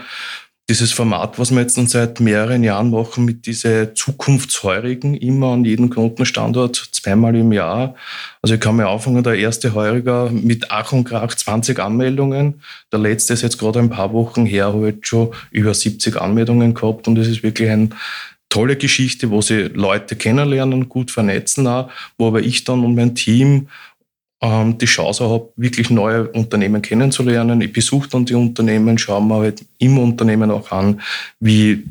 dieses 0.69 0.91
Format, 0.91 1.39
was 1.39 1.51
wir 1.51 1.61
jetzt 1.61 1.75
seit 1.89 2.19
mehreren 2.19 2.61
Jahren 2.61 2.91
machen, 2.91 3.23
mit 3.23 3.45
diese 3.45 3.93
Zukunftsheurigen, 3.93 5.15
immer 5.15 5.53
an 5.53 5.63
jedem 5.63 5.89
Knotenstandort, 5.89 6.75
zweimal 6.91 7.35
im 7.37 7.53
Jahr. 7.53 7.95
Also 8.41 8.55
ich 8.55 8.59
kann 8.61 8.75
mir 8.75 8.87
anfangen, 8.87 9.23
der 9.23 9.35
erste 9.35 9.73
Heuriger 9.73 10.29
mit 10.29 10.69
Ach 10.69 10.91
und 10.91 11.05
Krach 11.05 11.33
20 11.33 11.79
Anmeldungen. 11.79 12.61
Der 12.91 12.99
letzte 12.99 13.33
ist 13.33 13.43
jetzt 13.43 13.57
gerade 13.57 13.79
ein 13.79 13.89
paar 13.89 14.11
Wochen 14.11 14.45
her, 14.45 14.73
hat 14.73 15.07
schon 15.07 15.31
über 15.51 15.73
70 15.73 16.19
Anmeldungen 16.19 16.73
gehabt 16.73 17.07
und 17.07 17.15
das 17.15 17.27
ist 17.27 17.43
wirklich 17.43 17.69
eine 17.69 17.89
tolle 18.49 18.75
Geschichte, 18.75 19.29
wo 19.29 19.41
sie 19.41 19.69
Leute 19.73 20.15
kennenlernen, 20.15 20.89
gut 20.89 21.11
vernetzen 21.11 21.67
auch, 21.67 21.89
wo 22.17 22.27
aber 22.27 22.41
ich 22.41 22.63
dann 22.63 22.83
und 22.83 22.95
mein 22.95 23.15
Team 23.15 23.67
die 24.41 24.85
Chance 24.85 25.27
habe, 25.27 25.49
wirklich 25.55 25.89
neue 25.89 26.27
Unternehmen 26.27 26.81
kennenzulernen. 26.81 27.59
Ich 27.61 27.73
besuche 27.73 28.07
dann 28.07 28.25
die 28.25 28.35
Unternehmen, 28.35 28.97
schaue 28.97 29.23
mir 29.23 29.37
halt 29.37 29.65
im 29.79 29.97
Unternehmen 29.97 30.51
auch 30.51 30.71
an, 30.71 31.01
wie 31.39 31.85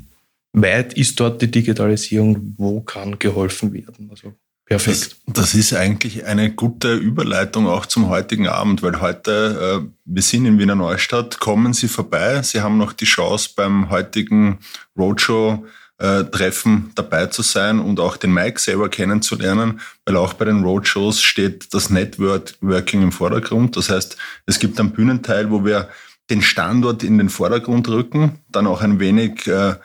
weit 0.52 0.94
ist 0.94 1.18
dort 1.18 1.42
die 1.42 1.50
Digitalisierung, 1.50 2.54
wo 2.56 2.80
kann 2.80 3.18
geholfen 3.18 3.72
werden. 3.72 4.08
Also 4.10 4.32
perfekt. 4.64 5.16
Das, 5.26 5.34
das 5.34 5.54
ist 5.54 5.74
eigentlich 5.74 6.24
eine 6.24 6.52
gute 6.52 6.94
Überleitung 6.94 7.66
auch 7.66 7.84
zum 7.84 8.08
heutigen 8.08 8.46
Abend, 8.46 8.82
weil 8.82 9.00
heute, 9.00 9.82
äh, 9.84 9.88
wir 10.04 10.22
sind 10.22 10.46
in 10.46 10.58
Wiener 10.58 10.76
Neustadt, 10.76 11.40
kommen 11.40 11.72
Sie 11.72 11.88
vorbei. 11.88 12.42
Sie 12.42 12.60
haben 12.60 12.78
noch 12.78 12.92
die 12.92 13.04
Chance 13.04 13.50
beim 13.56 13.90
heutigen 13.90 14.58
Roadshow 14.96 15.66
äh, 15.98 16.24
Treffen 16.24 16.92
dabei 16.94 17.26
zu 17.26 17.42
sein 17.42 17.80
und 17.80 18.00
auch 18.00 18.16
den 18.16 18.32
Mike 18.32 18.60
selber 18.60 18.88
kennenzulernen, 18.88 19.80
weil 20.04 20.16
auch 20.16 20.34
bei 20.34 20.44
den 20.44 20.62
Roadshows 20.62 21.22
steht 21.22 21.72
das 21.72 21.90
Networking 21.90 23.02
im 23.02 23.12
Vordergrund. 23.12 23.76
Das 23.76 23.88
heißt, 23.88 24.16
es 24.46 24.58
gibt 24.58 24.78
einen 24.78 24.92
Bühnenteil, 24.92 25.50
wo 25.50 25.64
wir 25.64 25.88
den 26.28 26.42
Standort 26.42 27.02
in 27.02 27.18
den 27.18 27.28
Vordergrund 27.28 27.88
rücken, 27.88 28.40
dann 28.50 28.66
auch 28.66 28.82
ein 28.82 29.00
wenig 29.00 29.46
äh, 29.46 29.76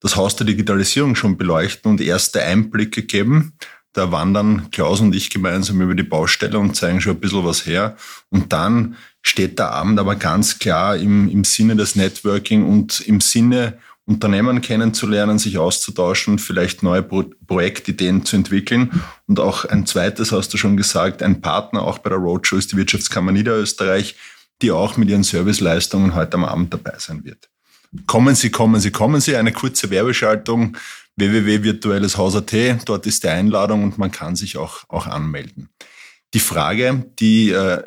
das 0.00 0.16
Haus 0.16 0.36
der 0.36 0.46
Digitalisierung 0.46 1.16
schon 1.16 1.36
beleuchten 1.36 1.90
und 1.90 2.00
erste 2.00 2.42
Einblicke 2.42 3.02
geben. 3.02 3.54
Da 3.92 4.12
wandern 4.12 4.70
Klaus 4.70 5.00
und 5.00 5.14
ich 5.14 5.28
gemeinsam 5.28 5.80
über 5.80 5.94
die 5.94 6.04
Baustelle 6.04 6.58
und 6.58 6.76
zeigen 6.76 7.00
schon 7.00 7.16
ein 7.16 7.20
bisschen 7.20 7.44
was 7.44 7.66
her. 7.66 7.96
Und 8.30 8.52
dann 8.52 8.96
steht 9.22 9.58
der 9.58 9.72
Abend 9.72 9.98
aber 9.98 10.14
ganz 10.14 10.58
klar 10.58 10.96
im, 10.96 11.28
im 11.28 11.42
Sinne 11.42 11.74
des 11.74 11.96
Networking 11.96 12.64
und 12.64 13.00
im 13.00 13.20
Sinne 13.20 13.78
Unternehmen 14.08 14.62
kennenzulernen, 14.62 15.38
sich 15.38 15.58
auszutauschen, 15.58 16.38
vielleicht 16.38 16.82
neue 16.82 17.02
Pro 17.02 17.24
Projektideen 17.46 18.24
zu 18.24 18.36
entwickeln. 18.36 19.02
Und 19.26 19.38
auch 19.38 19.66
ein 19.66 19.84
zweites, 19.84 20.32
hast 20.32 20.52
du 20.54 20.56
schon 20.56 20.78
gesagt, 20.78 21.22
ein 21.22 21.42
Partner 21.42 21.82
auch 21.82 21.98
bei 21.98 22.08
der 22.08 22.18
Roadshow 22.18 22.56
ist 22.56 22.72
die 22.72 22.76
Wirtschaftskammer 22.78 23.32
Niederösterreich, 23.32 24.16
die 24.62 24.72
auch 24.72 24.96
mit 24.96 25.10
ihren 25.10 25.24
Serviceleistungen 25.24 26.14
heute 26.14 26.34
am 26.34 26.44
Abend 26.46 26.72
dabei 26.72 26.94
sein 26.96 27.22
wird. 27.24 27.50
Kommen 28.06 28.34
Sie, 28.34 28.50
kommen 28.50 28.80
Sie, 28.80 28.90
kommen 28.90 29.20
Sie. 29.20 29.36
Eine 29.36 29.52
kurze 29.52 29.90
Werbeschaltung 29.90 30.78
www.virtuelleshaus.at. 31.16 32.88
Dort 32.88 33.06
ist 33.06 33.24
die 33.24 33.28
Einladung 33.28 33.84
und 33.84 33.98
man 33.98 34.10
kann 34.10 34.36
sich 34.36 34.56
auch, 34.56 34.84
auch 34.88 35.06
anmelden. 35.06 35.68
Die 36.32 36.40
Frage, 36.40 37.04
die, 37.18 37.50
äh, 37.50 37.82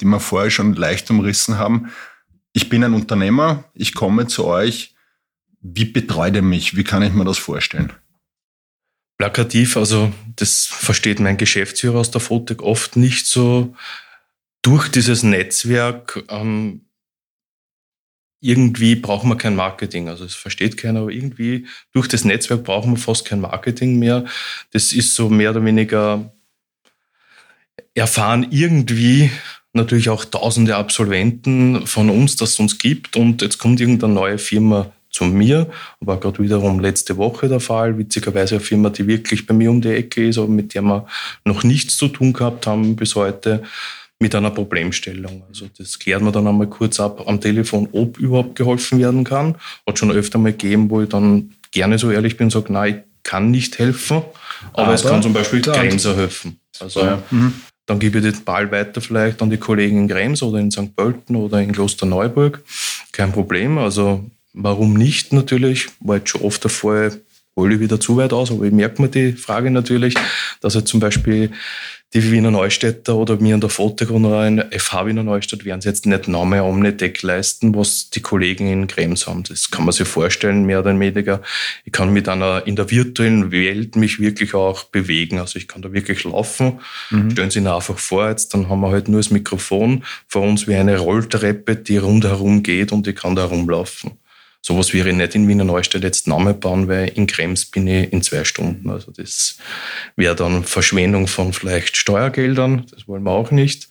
die 0.00 0.06
wir 0.06 0.20
vorher 0.20 0.50
schon 0.50 0.72
leicht 0.74 1.10
umrissen 1.10 1.58
haben. 1.58 1.90
Ich 2.54 2.70
bin 2.70 2.82
ein 2.84 2.94
Unternehmer, 2.94 3.64
ich 3.74 3.94
komme 3.94 4.28
zu 4.28 4.46
euch, 4.46 4.94
wie 5.74 5.84
betreut 5.84 6.36
er 6.36 6.42
mich? 6.42 6.76
Wie 6.76 6.84
kann 6.84 7.02
ich 7.02 7.12
mir 7.12 7.24
das 7.24 7.38
vorstellen? 7.38 7.92
Plakativ, 9.18 9.76
also 9.76 10.12
das 10.36 10.66
versteht 10.66 11.18
mein 11.18 11.36
Geschäftsführer 11.36 11.98
aus 11.98 12.10
der 12.10 12.20
Fotec 12.20 12.62
oft 12.62 12.96
nicht 12.96 13.26
so. 13.26 13.74
Durch 14.62 14.88
dieses 14.88 15.22
Netzwerk 15.22 16.24
ähm, 16.28 16.82
irgendwie 18.40 18.94
brauchen 18.94 19.28
wir 19.28 19.36
kein 19.36 19.56
Marketing. 19.56 20.08
Also 20.08 20.24
es 20.24 20.34
versteht 20.34 20.76
keiner, 20.76 21.00
aber 21.00 21.10
irgendwie 21.10 21.66
durch 21.92 22.06
das 22.06 22.24
Netzwerk 22.24 22.62
brauchen 22.62 22.92
wir 22.92 22.98
fast 22.98 23.24
kein 23.24 23.40
Marketing 23.40 23.98
mehr. 23.98 24.24
Das 24.70 24.92
ist 24.92 25.14
so 25.14 25.28
mehr 25.28 25.50
oder 25.50 25.64
weniger 25.64 26.32
erfahren 27.94 28.46
irgendwie 28.50 29.30
natürlich 29.72 30.08
auch 30.08 30.24
tausende 30.24 30.76
Absolventen 30.76 31.86
von 31.86 32.10
uns, 32.10 32.36
dass 32.36 32.50
es 32.50 32.60
uns 32.60 32.78
gibt 32.78 33.16
und 33.16 33.42
jetzt 33.42 33.58
kommt 33.58 33.80
irgendeine 33.80 34.12
neue 34.12 34.38
Firma 34.38 34.92
zu 35.10 35.24
mir, 35.24 35.68
war 36.00 36.18
gerade 36.18 36.42
wiederum 36.42 36.80
letzte 36.80 37.16
Woche 37.16 37.48
der 37.48 37.60
Fall, 37.60 37.98
witzigerweise 37.98 38.56
eine 38.56 38.64
Firma, 38.64 38.90
die 38.90 39.06
wirklich 39.06 39.46
bei 39.46 39.54
mir 39.54 39.70
um 39.70 39.80
die 39.80 39.88
Ecke 39.88 40.28
ist, 40.28 40.38
aber 40.38 40.48
mit 40.48 40.74
der 40.74 40.82
wir 40.82 41.06
noch 41.44 41.64
nichts 41.64 41.96
zu 41.96 42.08
tun 42.08 42.32
gehabt 42.32 42.66
haben 42.66 42.96
bis 42.96 43.14
heute 43.14 43.62
mit 44.20 44.34
einer 44.34 44.50
Problemstellung. 44.50 45.44
Also 45.48 45.66
das 45.76 45.98
klärt 45.98 46.22
man 46.22 46.32
dann 46.32 46.46
einmal 46.46 46.66
kurz 46.66 46.98
ab 46.98 47.22
am 47.26 47.40
Telefon, 47.40 47.88
ob 47.92 48.18
überhaupt 48.18 48.56
geholfen 48.56 48.98
werden 48.98 49.24
kann. 49.24 49.54
Hat 49.86 49.98
schon 49.98 50.10
öfter 50.10 50.38
mal 50.38 50.52
gegeben, 50.52 50.90
wo 50.90 51.02
ich 51.02 51.08
dann 51.08 51.54
gerne 51.70 51.98
so 51.98 52.10
ehrlich 52.10 52.36
bin 52.36 52.46
und 52.46 52.50
sage, 52.50 52.72
nein, 52.72 53.04
ich 53.04 53.22
kann 53.22 53.50
nicht 53.50 53.78
helfen, 53.78 54.22
aber, 54.72 54.84
aber 54.84 54.94
es 54.94 55.02
kann 55.02 55.22
zum 55.22 55.32
Beispiel 55.32 55.60
Grenzer 55.60 56.16
helfen. 56.16 56.58
Also 56.80 57.00
ja. 57.00 57.22
mhm. 57.30 57.52
dann 57.86 57.98
gebe 57.98 58.18
ich 58.18 58.24
den 58.24 58.44
Ball 58.44 58.70
weiter 58.70 59.00
vielleicht 59.00 59.42
an 59.42 59.50
die 59.50 59.58
Kollegen 59.58 59.98
in 59.98 60.08
Krems 60.08 60.42
oder 60.42 60.58
in 60.58 60.70
St. 60.70 60.96
Pölten 60.96 61.36
oder 61.36 61.60
in 61.60 61.72
Klosterneuburg. 61.72 62.62
Kein 63.12 63.32
Problem. 63.32 63.78
Also 63.78 64.24
warum 64.58 64.94
nicht 64.94 65.32
natürlich? 65.32 65.88
War 66.00 66.16
jetzt 66.16 66.30
schon 66.30 66.42
oft 66.42 66.62
der 66.62 66.70
Fall, 66.70 67.20
hole 67.56 67.74
ich 67.74 67.80
wieder 67.80 67.98
zu 68.00 68.16
weit 68.16 68.32
aus, 68.32 68.50
aber 68.50 68.64
ich 68.64 68.72
merke 68.72 69.00
mir 69.00 69.08
die 69.08 69.32
Frage 69.32 69.70
natürlich, 69.70 70.14
dass 70.60 70.74
er 70.74 70.84
zum 70.84 71.00
Beispiel 71.00 71.50
die 72.14 72.32
Wiener 72.32 72.50
Neustädter 72.50 73.16
oder 73.16 73.36
mir 73.36 73.54
in 73.54 73.60
der 73.60 74.46
in 74.46 74.64
FH 74.70 75.06
Wiener 75.06 75.22
Neustadt 75.22 75.66
werden 75.66 75.82
sie 75.82 75.90
jetzt 75.90 76.06
nicht 76.06 76.26
noch 76.26 76.46
mehr 76.46 76.64
Omnideck 76.64 77.20
leisten, 77.22 77.74
was 77.74 78.08
die 78.08 78.22
Kollegen 78.22 78.66
in 78.66 78.86
Krems 78.86 79.26
haben. 79.26 79.42
Das 79.42 79.70
kann 79.70 79.84
man 79.84 79.92
sich 79.92 80.08
vorstellen, 80.08 80.64
mehr 80.64 80.80
oder 80.80 80.98
weniger. 80.98 81.42
Ich 81.84 81.92
kann 81.92 82.10
mit 82.10 82.26
einer, 82.30 82.66
in 82.66 82.76
der 82.76 82.90
virtuellen 82.90 83.52
Welt 83.52 83.94
mich 83.96 84.20
wirklich 84.20 84.54
auch 84.54 84.84
bewegen. 84.84 85.38
Also 85.38 85.58
ich 85.58 85.68
kann 85.68 85.82
da 85.82 85.92
wirklich 85.92 86.24
laufen. 86.24 86.80
Mhm. 87.10 87.32
Stellen 87.32 87.50
Sie 87.50 87.60
sich 87.60 87.68
einfach 87.68 87.98
vor, 87.98 88.30
jetzt 88.30 88.54
dann 88.54 88.70
haben 88.70 88.80
wir 88.80 88.90
halt 88.90 89.08
nur 89.08 89.20
das 89.20 89.30
Mikrofon 89.30 90.02
vor 90.28 90.42
uns 90.42 90.66
wie 90.66 90.76
eine 90.76 90.96
Rolltreppe, 90.96 91.76
die 91.76 91.98
rundherum 91.98 92.62
geht 92.62 92.90
und 92.90 93.06
ich 93.06 93.16
kann 93.16 93.36
da 93.36 93.44
rumlaufen. 93.44 94.12
Sowas 94.60 94.92
wäre 94.92 95.12
nicht 95.12 95.34
in 95.34 95.48
Wiener 95.48 95.64
Neustadt 95.64 96.02
jetzt 96.02 96.26
Name 96.26 96.52
bauen, 96.52 96.88
weil 96.88 97.08
in 97.08 97.26
Krems 97.26 97.66
bin 97.66 97.86
ich 97.86 98.12
in 98.12 98.22
zwei 98.22 98.44
Stunden. 98.44 98.90
Also 98.90 99.12
das 99.12 99.58
wäre 100.16 100.34
dann 100.36 100.64
Verschwendung 100.64 101.26
von 101.26 101.52
vielleicht 101.52 101.96
Steuergeldern. 101.96 102.84
Das 102.90 103.08
wollen 103.08 103.22
wir 103.22 103.30
auch 103.30 103.50
nicht. 103.50 103.88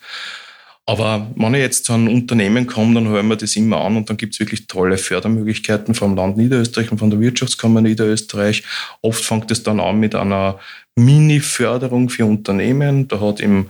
Aber 0.90 1.30
wenn 1.36 1.54
ich 1.54 1.60
jetzt 1.60 1.84
zu 1.84 1.94
einem 1.94 2.08
Unternehmen 2.08 2.66
komme, 2.66 2.96
dann 2.96 3.10
hören 3.10 3.28
wir 3.28 3.36
das 3.36 3.58
immer 3.58 3.82
an 3.82 3.98
und 3.98 4.10
dann 4.10 4.16
gibt 4.16 4.34
es 4.34 4.40
wirklich 4.40 4.68
tolle 4.68 4.98
Fördermöglichkeiten 4.98 5.94
vom 5.94 6.16
Land 6.16 6.38
Niederösterreich 6.38 6.92
und 6.94 6.98
von 6.98 7.10
der 7.10 7.20
Wirtschaftskammer 7.20 7.82
Niederösterreich. 7.82 8.64
Oft 9.02 9.24
fängt 9.24 9.52
es 9.52 9.64
dann 9.64 9.82
an 9.82 10.00
mit 10.00 10.16
einer 10.16 10.60
Mini-Förderung 10.96 12.10
für 12.10 12.26
Unternehmen. 12.26 13.10
Da 13.10 13.20
hat 13.20 13.42
eben 13.42 13.68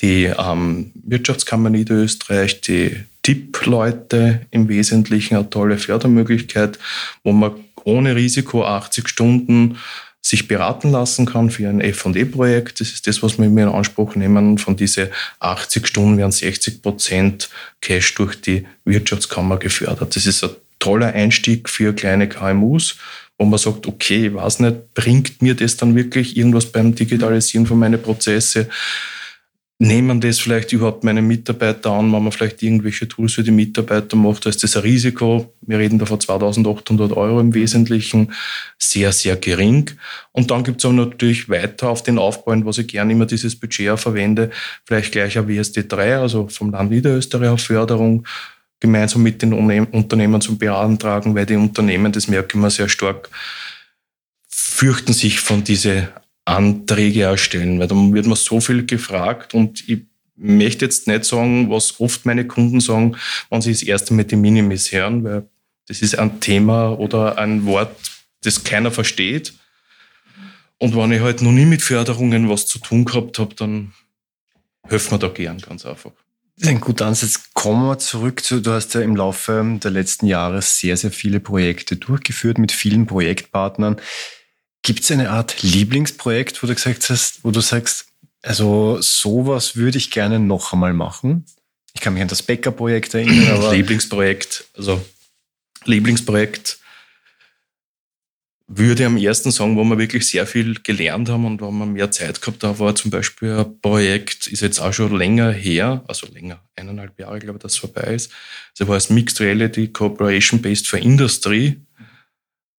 die 0.00 0.24
ähm, 0.24 0.90
Wirtschaftskammer 0.94 1.68
Niederösterreich, 1.68 2.62
die 2.62 2.96
Tipp-Leute 3.22 4.46
im 4.50 4.66
Wesentlichen 4.68 5.36
eine 5.36 5.50
tolle 5.50 5.76
Fördermöglichkeit, 5.76 6.78
wo 7.22 7.32
man 7.32 7.52
ohne 7.84 8.16
Risiko 8.16 8.64
80 8.64 9.06
Stunden 9.06 9.76
sich 10.24 10.48
beraten 10.48 10.90
lassen 10.90 11.26
kann 11.26 11.50
für 11.50 11.68
ein 11.68 11.82
F&E-Projekt. 11.82 12.80
Das 12.80 12.92
ist 12.92 13.06
das, 13.06 13.22
was 13.22 13.38
wir 13.38 13.44
in 13.44 13.58
Anspruch 13.58 14.14
nehmen. 14.14 14.56
Von 14.56 14.74
diesen 14.74 15.08
80 15.40 15.86
Stunden 15.86 16.16
werden 16.16 16.32
60 16.32 16.80
Prozent 16.80 17.50
Cash 17.82 18.14
durch 18.14 18.40
die 18.40 18.66
Wirtschaftskammer 18.86 19.58
gefördert. 19.58 20.16
Das 20.16 20.24
ist 20.24 20.42
ein 20.42 20.50
toller 20.78 21.08
Einstieg 21.08 21.68
für 21.68 21.92
kleine 21.92 22.26
KMUs, 22.26 22.96
wo 23.36 23.44
man 23.44 23.58
sagt, 23.58 23.86
okay, 23.86 24.28
ich 24.28 24.34
weiß 24.34 24.60
nicht, 24.60 24.94
bringt 24.94 25.42
mir 25.42 25.54
das 25.54 25.76
dann 25.76 25.94
wirklich 25.94 26.38
irgendwas 26.38 26.72
beim 26.72 26.94
Digitalisieren 26.94 27.66
von 27.66 27.78
meinen 27.78 28.00
Prozesse? 28.00 28.70
Nehmen 29.78 30.20
das 30.20 30.38
vielleicht 30.38 30.72
überhaupt 30.72 31.02
meine 31.02 31.20
Mitarbeiter 31.20 31.90
an, 31.90 32.12
wenn 32.12 32.22
man 32.22 32.32
vielleicht 32.32 32.62
irgendwelche 32.62 33.08
Tools 33.08 33.34
für 33.34 33.42
die 33.42 33.50
Mitarbeiter 33.50 34.16
macht, 34.16 34.46
ist 34.46 34.62
das 34.62 34.76
ein 34.76 34.82
Risiko. 34.82 35.52
Wir 35.62 35.78
reden 35.78 35.98
da 35.98 36.06
von 36.06 36.20
2800 36.20 37.12
Euro 37.12 37.40
im 37.40 37.54
Wesentlichen, 37.54 38.32
sehr, 38.78 39.12
sehr 39.12 39.36
gering. 39.36 39.90
Und 40.30 40.50
dann 40.50 40.62
gibt 40.62 40.78
es 40.78 40.84
aber 40.84 40.94
natürlich 40.94 41.48
weiter 41.48 41.88
auf 41.88 42.02
den 42.02 42.18
Aufbau, 42.18 42.54
was 42.64 42.78
ich 42.78 42.86
gerne 42.86 43.12
immer 43.12 43.26
dieses 43.26 43.56
Budget 43.56 43.90
auch 43.90 43.98
verwende, 43.98 44.50
vielleicht 44.84 45.12
gleich 45.12 45.36
ein 45.36 45.48
WSD3, 45.48 46.20
also 46.20 46.48
vom 46.48 46.70
Land 46.70 46.90
Niederösterreich 46.90 47.48
auf 47.48 47.62
Förderung, 47.62 48.24
gemeinsam 48.78 49.22
mit 49.22 49.42
den 49.42 49.52
Unternehmen 49.52 50.40
zum 50.40 50.56
beantragen, 50.56 51.34
weil 51.34 51.46
die 51.46 51.56
Unternehmen, 51.56 52.12
das 52.12 52.28
merke 52.28 52.48
ich 52.50 52.54
immer 52.54 52.70
sehr 52.70 52.88
stark, 52.88 53.28
fürchten 54.48 55.12
sich 55.12 55.40
von 55.40 55.64
diese 55.64 56.08
Anträge 56.44 57.22
erstellen, 57.22 57.78
weil 57.78 57.88
dann 57.88 58.12
wird 58.14 58.26
man 58.26 58.36
so 58.36 58.60
viel 58.60 58.84
gefragt 58.84 59.54
und 59.54 59.88
ich 59.88 60.02
möchte 60.36 60.84
jetzt 60.84 61.06
nicht 61.06 61.24
sagen, 61.24 61.70
was 61.70 62.00
oft 62.00 62.26
meine 62.26 62.46
Kunden 62.46 62.80
sagen, 62.80 63.16
wenn 63.50 63.62
sie 63.62 63.72
das 63.72 63.82
erste 63.82 64.14
Mal 64.14 64.24
die 64.24 64.36
Minimis 64.36 64.92
hören, 64.92 65.24
weil 65.24 65.48
das 65.86 66.02
ist 66.02 66.18
ein 66.18 66.40
Thema 66.40 66.98
oder 66.98 67.38
ein 67.38 67.66
Wort, 67.66 67.94
das 68.42 68.64
keiner 68.64 68.90
versteht. 68.90 69.54
Und 70.78 70.96
wenn 70.96 71.12
ich 71.12 71.20
halt 71.20 71.40
noch 71.40 71.52
nie 71.52 71.66
mit 71.66 71.82
Förderungen 71.82 72.48
was 72.48 72.66
zu 72.66 72.78
tun 72.78 73.04
gehabt 73.04 73.38
habe, 73.38 73.54
dann 73.54 73.92
helfen 74.86 75.12
wir 75.12 75.18
da 75.18 75.28
gern 75.28 75.58
ganz 75.58 75.86
einfach. 75.86 76.12
Ein 76.62 76.80
guter 76.80 77.06
Ansatz. 77.06 77.50
Kommen 77.52 77.86
wir 77.86 77.98
zurück 77.98 78.42
zu, 78.44 78.60
du 78.60 78.72
hast 78.72 78.94
ja 78.94 79.00
im 79.00 79.16
Laufe 79.16 79.78
der 79.82 79.90
letzten 79.90 80.26
Jahre 80.26 80.62
sehr, 80.62 80.96
sehr 80.96 81.10
viele 81.10 81.40
Projekte 81.40 81.96
durchgeführt 81.96 82.58
mit 82.58 82.70
vielen 82.70 83.06
Projektpartnern. 83.06 83.96
Gibt 84.84 85.02
es 85.02 85.10
eine 85.10 85.30
Art 85.30 85.62
Lieblingsprojekt, 85.62 86.62
wo 86.62 86.66
du 86.66 86.74
gesagt 86.74 87.08
hast, 87.08 87.42
wo 87.42 87.50
du 87.50 87.62
sagst, 87.62 88.06
also 88.42 89.00
sowas 89.00 89.76
würde 89.76 89.96
ich 89.96 90.10
gerne 90.10 90.38
noch 90.38 90.74
einmal 90.74 90.92
machen? 90.92 91.46
Ich 91.94 92.02
kann 92.02 92.12
mich 92.12 92.22
an 92.22 92.28
das 92.28 92.42
Bäcker-Projekt 92.42 93.14
erinnern. 93.14 93.48
Aber 93.56 93.74
Lieblingsprojekt, 93.74 94.66
also 94.76 95.02
Lieblingsprojekt 95.86 96.78
würde 98.66 99.06
am 99.06 99.16
ersten 99.16 99.50
sagen, 99.50 99.76
wo 99.76 99.84
wir 99.84 99.98
wirklich 99.98 100.28
sehr 100.28 100.46
viel 100.46 100.74
gelernt 100.82 101.30
haben 101.30 101.46
und 101.46 101.62
wo 101.62 101.70
wir 101.70 101.86
mehr 101.86 102.10
Zeit 102.10 102.42
gehabt 102.42 102.62
haben, 102.62 102.78
war 102.78 102.94
zum 102.94 103.10
Beispiel 103.10 103.52
ein 103.52 103.80
Projekt, 103.80 104.48
ist 104.48 104.60
jetzt 104.60 104.80
auch 104.80 104.92
schon 104.92 105.16
länger 105.16 105.50
her, 105.50 106.04
also 106.08 106.26
länger, 106.26 106.60
eineinhalb 106.76 107.18
Jahre, 107.18 107.38
glaube 107.38 107.56
ich, 107.56 107.62
dass 107.62 107.72
es 107.72 107.78
vorbei 107.78 108.14
ist. 108.14 108.30
Das 108.76 108.86
war 108.86 108.96
das 108.96 109.08
Mixed 109.08 109.40
Reality 109.40 109.88
Cooperation 109.88 110.60
Based 110.60 110.86
for 110.86 110.98
Industry. 110.98 111.80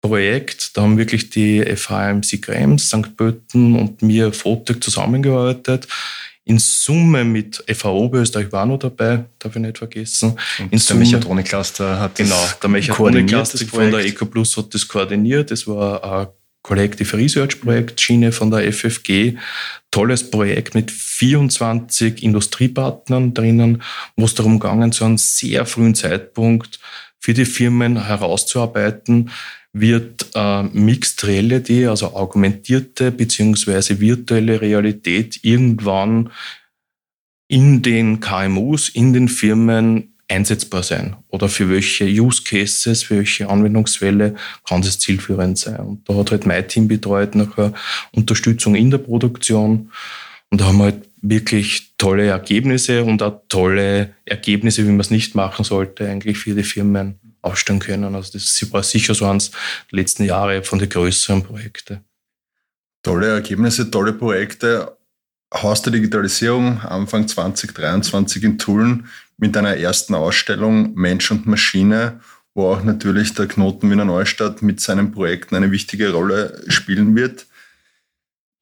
Projekt. 0.04 0.76
Da 0.76 0.82
haben 0.82 0.98
wirklich 0.98 1.30
die 1.30 1.64
FHMC 1.64 2.42
Krems, 2.42 2.88
St. 2.88 3.16
Pölten 3.16 3.74
und 3.74 4.02
mir 4.02 4.34
Fotec 4.34 4.84
zusammengearbeitet. 4.84 5.88
In 6.44 6.58
Summe 6.58 7.24
mit 7.24 7.64
FAO 7.74 8.10
Österreich 8.12 8.52
war 8.52 8.66
noch 8.66 8.78
dabei, 8.78 9.24
darf 9.38 9.56
ich 9.56 9.62
nicht 9.62 9.78
vergessen. 9.78 10.36
Und 10.58 10.72
in 10.74 10.78
der 10.78 10.96
Mechatronik-Cluster 10.96 11.98
hat 12.00 12.16
Genau, 12.16 12.38
der 12.62 12.68
Mechatronik-Cluster 12.68 13.66
von 13.66 13.90
der 13.90 14.00
EcoPlus 14.00 14.58
hat 14.58 14.74
das 14.74 14.86
koordiniert. 14.86 15.50
Das 15.50 15.66
war 15.66 16.04
ein 16.04 16.26
Collective 16.60 17.16
Research 17.16 17.62
Projekt, 17.62 17.98
Schiene 17.98 18.30
von 18.30 18.50
der 18.50 18.70
FFG. 18.70 19.38
Tolles 19.90 20.30
Projekt 20.30 20.74
mit 20.74 20.90
24 20.90 22.22
Industriepartnern 22.22 23.32
drinnen, 23.32 23.82
wo 24.16 24.26
es 24.26 24.34
darum 24.34 24.60
gegangen, 24.60 24.92
zu 24.92 25.06
einem 25.06 25.16
sehr 25.16 25.64
frühen 25.64 25.94
Zeitpunkt 25.94 26.78
für 27.20 27.32
die 27.32 27.46
Firmen 27.46 28.04
herauszuarbeiten, 28.04 29.30
wird 29.74 30.30
äh, 30.34 30.62
Mixed 30.62 31.26
Reality, 31.26 31.86
also 31.86 32.14
augmentierte 32.14 33.10
beziehungsweise 33.10 34.00
virtuelle 34.00 34.60
Realität 34.60 35.40
irgendwann 35.42 36.30
in 37.48 37.82
den 37.82 38.20
KMUs, 38.20 38.88
in 38.88 39.12
den 39.12 39.28
Firmen 39.28 40.14
einsetzbar 40.28 40.82
sein? 40.82 41.16
Oder 41.28 41.48
für 41.48 41.68
welche 41.68 42.04
Use 42.06 42.42
Cases, 42.44 43.02
für 43.02 43.16
welche 43.16 43.48
Anwendungsfälle 43.48 44.36
kann 44.66 44.80
das 44.80 45.00
zielführend 45.00 45.58
sein? 45.58 45.80
Und 45.80 46.08
da 46.08 46.14
hat 46.14 46.30
halt 46.30 46.46
mein 46.46 46.66
Team 46.68 46.88
betreut 46.88 47.34
nachher 47.34 47.74
Unterstützung 48.12 48.76
in 48.76 48.90
der 48.90 48.98
Produktion. 48.98 49.90
Und 50.50 50.60
da 50.60 50.66
haben 50.66 50.78
wir 50.78 50.84
halt 50.84 51.08
wirklich 51.20 51.94
tolle 51.98 52.26
Ergebnisse 52.26 53.02
und 53.02 53.22
auch 53.22 53.40
tolle 53.48 54.14
Ergebnisse, 54.24 54.84
wie 54.84 54.90
man 54.90 55.00
es 55.00 55.10
nicht 55.10 55.34
machen 55.34 55.64
sollte, 55.64 56.08
eigentlich 56.08 56.38
für 56.38 56.54
die 56.54 56.62
Firmen 56.62 57.18
aufstellen 57.44 57.80
können. 57.80 58.14
Also 58.14 58.32
das 58.32 58.72
war 58.72 58.82
sicher 58.82 59.14
so 59.14 59.26
eines 59.26 59.50
der 59.50 59.58
letzten 59.98 60.24
Jahre 60.24 60.62
von 60.62 60.78
den 60.78 60.88
größeren 60.88 61.42
Projekten. 61.42 62.00
Tolle 63.02 63.28
Ergebnisse, 63.28 63.90
tolle 63.90 64.12
Projekte. 64.12 64.96
Haus 65.52 65.82
der 65.82 65.92
Digitalisierung 65.92 66.80
Anfang 66.80 67.28
2023 67.28 68.42
in 68.42 68.58
Tulln 68.58 69.08
mit 69.36 69.56
einer 69.56 69.76
ersten 69.76 70.14
Ausstellung 70.14 70.94
Mensch 70.94 71.30
und 71.30 71.46
Maschine, 71.46 72.20
wo 72.54 72.72
auch 72.72 72.82
natürlich 72.82 73.34
der 73.34 73.46
Knoten 73.46 73.90
Wiener 73.90 74.04
Neustadt 74.04 74.62
mit 74.62 74.80
seinen 74.80 75.12
Projekten 75.12 75.54
eine 75.54 75.70
wichtige 75.70 76.12
Rolle 76.12 76.64
spielen 76.68 77.14
wird. 77.14 77.46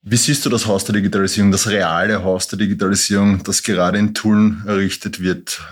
Wie 0.02 0.16
siehst 0.16 0.44
du 0.44 0.50
das 0.50 0.66
Haus 0.66 0.84
der 0.84 0.94
Digitalisierung, 0.94 1.52
das 1.52 1.68
reale 1.68 2.24
Haus 2.24 2.48
der 2.48 2.58
Digitalisierung, 2.58 3.44
das 3.44 3.62
gerade 3.62 3.98
in 3.98 4.14
Tulln 4.14 4.64
errichtet 4.66 5.20
wird? 5.20 5.62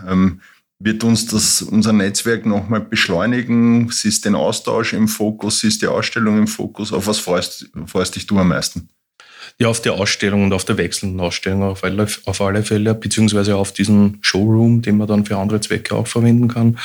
Wird 0.83 1.05
uns 1.05 1.27
das, 1.27 1.61
unser 1.61 1.93
Netzwerk 1.93 2.47
nochmal 2.47 2.81
beschleunigen? 2.81 3.91
Siehst 3.91 4.25
den 4.25 4.35
Austausch 4.35 4.95
im 4.95 5.09
Fokus? 5.09 5.61
Siehst 5.61 5.83
die 5.83 5.87
Ausstellung 5.87 6.39
im 6.39 6.47
Fokus? 6.47 6.91
Auf 6.95 7.07
was 7.07 7.19
freust, 7.19 7.71
freust 7.85 8.17
dich 8.17 8.27
du 8.27 8.39
am 8.39 8.49
meisten? 8.49 8.89
Ja, 9.59 9.69
auf 9.69 9.83
die 9.83 9.91
Ausstellung 9.91 10.45
und 10.45 10.55
auf 10.55 10.65
der 10.65 10.79
wechselnden 10.79 11.21
Ausstellung 11.21 11.65
auf 11.65 11.85
alle, 11.85 12.07
auf 12.25 12.41
alle 12.41 12.63
Fälle, 12.63 12.95
beziehungsweise 12.95 13.57
auf 13.57 13.73
diesen 13.73 14.21
Showroom, 14.23 14.81
den 14.81 14.97
man 14.97 15.07
dann 15.07 15.27
für 15.27 15.37
andere 15.37 15.61
Zwecke 15.61 15.95
auch 15.95 16.07
verwenden 16.07 16.49
kann. 16.49 16.79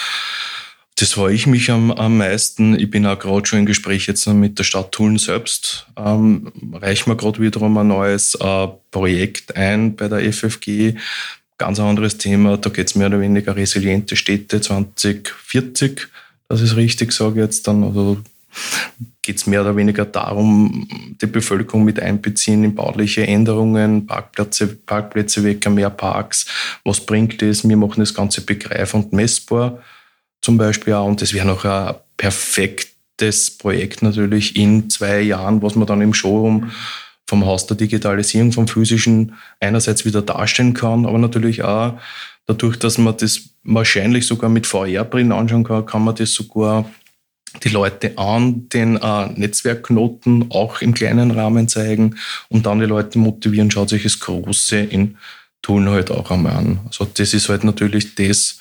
Das 0.98 1.14
freue 1.14 1.34
ich 1.34 1.48
mich 1.48 1.72
am, 1.72 1.92
am 1.92 2.18
meisten. 2.18 2.78
Ich 2.78 2.90
bin 2.90 3.06
auch 3.06 3.20
gerade 3.20 3.46
schon 3.46 3.60
im 3.60 3.66
Gespräch 3.66 4.08
jetzt 4.08 4.28
mit 4.28 4.60
der 4.60 4.66
Stadt 4.66 4.92
Tulln 4.92 5.18
selbst. 5.18 5.88
Ähm, 5.98 6.52
reichen 6.74 7.10
wir 7.10 7.16
gerade 7.16 7.42
wiederum 7.42 7.78
ein 7.78 7.88
neues 7.88 8.36
äh, 8.36 8.68
Projekt 8.92 9.56
ein 9.56 9.96
bei 9.96 10.10
der 10.10 10.34
FFG. 10.34 10.96
Ganz 11.58 11.80
anderes 11.80 12.18
Thema. 12.18 12.58
Da 12.58 12.70
geht 12.70 12.88
es 12.88 12.96
mehr 12.96 13.08
oder 13.08 13.22
weniger 13.22 13.56
resiliente 13.56 14.16
Städte 14.16 14.60
2040. 14.60 16.08
Das 16.50 16.62
ist 16.62 16.76
richtig, 16.76 17.12
sage 17.14 17.36
ich 17.36 17.46
jetzt 17.46 17.68
dann. 17.68 17.84
Also 17.84 18.18
geht 19.22 19.38
es 19.38 19.48
mehr 19.48 19.62
oder 19.62 19.76
weniger 19.76 20.06
darum, 20.06 20.88
die 21.22 21.26
Bevölkerung 21.26 21.84
mit 21.84 22.00
einbeziehen 22.00 22.64
in 22.64 22.76
bauliche 22.76 23.26
Änderungen, 23.26 24.06
Parkplätze, 24.06 24.68
Parkplätze 24.68 25.44
weg, 25.44 25.68
mehr 25.70 25.90
Parks. 25.90 26.46
Was 26.84 27.06
bringt 27.06 27.42
das? 27.42 27.68
Wir 27.68 27.78
machen 27.78 28.00
das 28.00 28.14
Ganze 28.14 28.42
begreif 28.42 28.94
und 28.94 29.14
messbar 29.14 29.82
zum 30.42 30.58
Beispiel 30.58 30.94
auch. 30.94 31.08
Und 31.08 31.22
das 31.22 31.34
wäre 31.34 31.48
noch 31.48 31.66
ein 31.66 31.96
perfektes 32.18 33.52
Projekt 33.58 34.04
natürlich 34.04 34.56
in 34.56 34.90
zwei 34.90 35.22
Jahren, 35.22 35.62
was 35.62 35.76
man 35.76 35.88
dann 35.88 36.02
im 36.02 36.14
Showroom 36.14 36.72
vom 37.28 37.46
Haus 37.46 37.66
der 37.68 37.78
Digitalisierung, 37.78 38.52
vom 38.52 38.68
physischen 38.68 39.34
einerseits 39.60 40.06
wieder 40.06 40.22
darstellen 40.22 40.74
kann, 40.74 41.06
aber 41.06 41.18
natürlich 41.18 41.64
auch 41.64 41.98
dadurch, 42.46 42.78
dass 42.78 42.98
man 42.98 43.18
das 43.18 43.50
wahrscheinlich 43.64 44.28
sogar 44.28 44.50
mit 44.50 44.68
VR-Brillen 44.68 45.32
anschauen 45.32 45.64
kann, 45.64 45.86
kann 45.86 46.04
man 46.04 46.16
das 46.16 46.34
sogar 46.34 46.90
die 47.64 47.70
Leute 47.70 48.18
an 48.18 48.68
den 48.70 48.98
äh, 48.98 49.28
Netzwerkknoten 49.28 50.52
auch 50.52 50.82
im 50.82 50.94
kleinen 50.94 51.32
Rahmen 51.32 51.68
zeigen 51.68 52.16
und 52.50 52.66
dann 52.66 52.80
die 52.80 52.86
Leute 52.86 53.18
motivieren, 53.18 53.72
schaut 53.72 53.90
sich 53.90 54.04
das 54.04 54.20
Große 54.20 54.78
in 54.78 55.18
Tun 55.62 55.90
halt 55.90 56.12
auch 56.12 56.30
einmal 56.30 56.54
an. 56.54 56.80
Also 56.86 57.06
das 57.12 57.34
ist 57.34 57.50
halt 57.50 57.64
natürlich 57.64 58.14
das, 58.16 58.60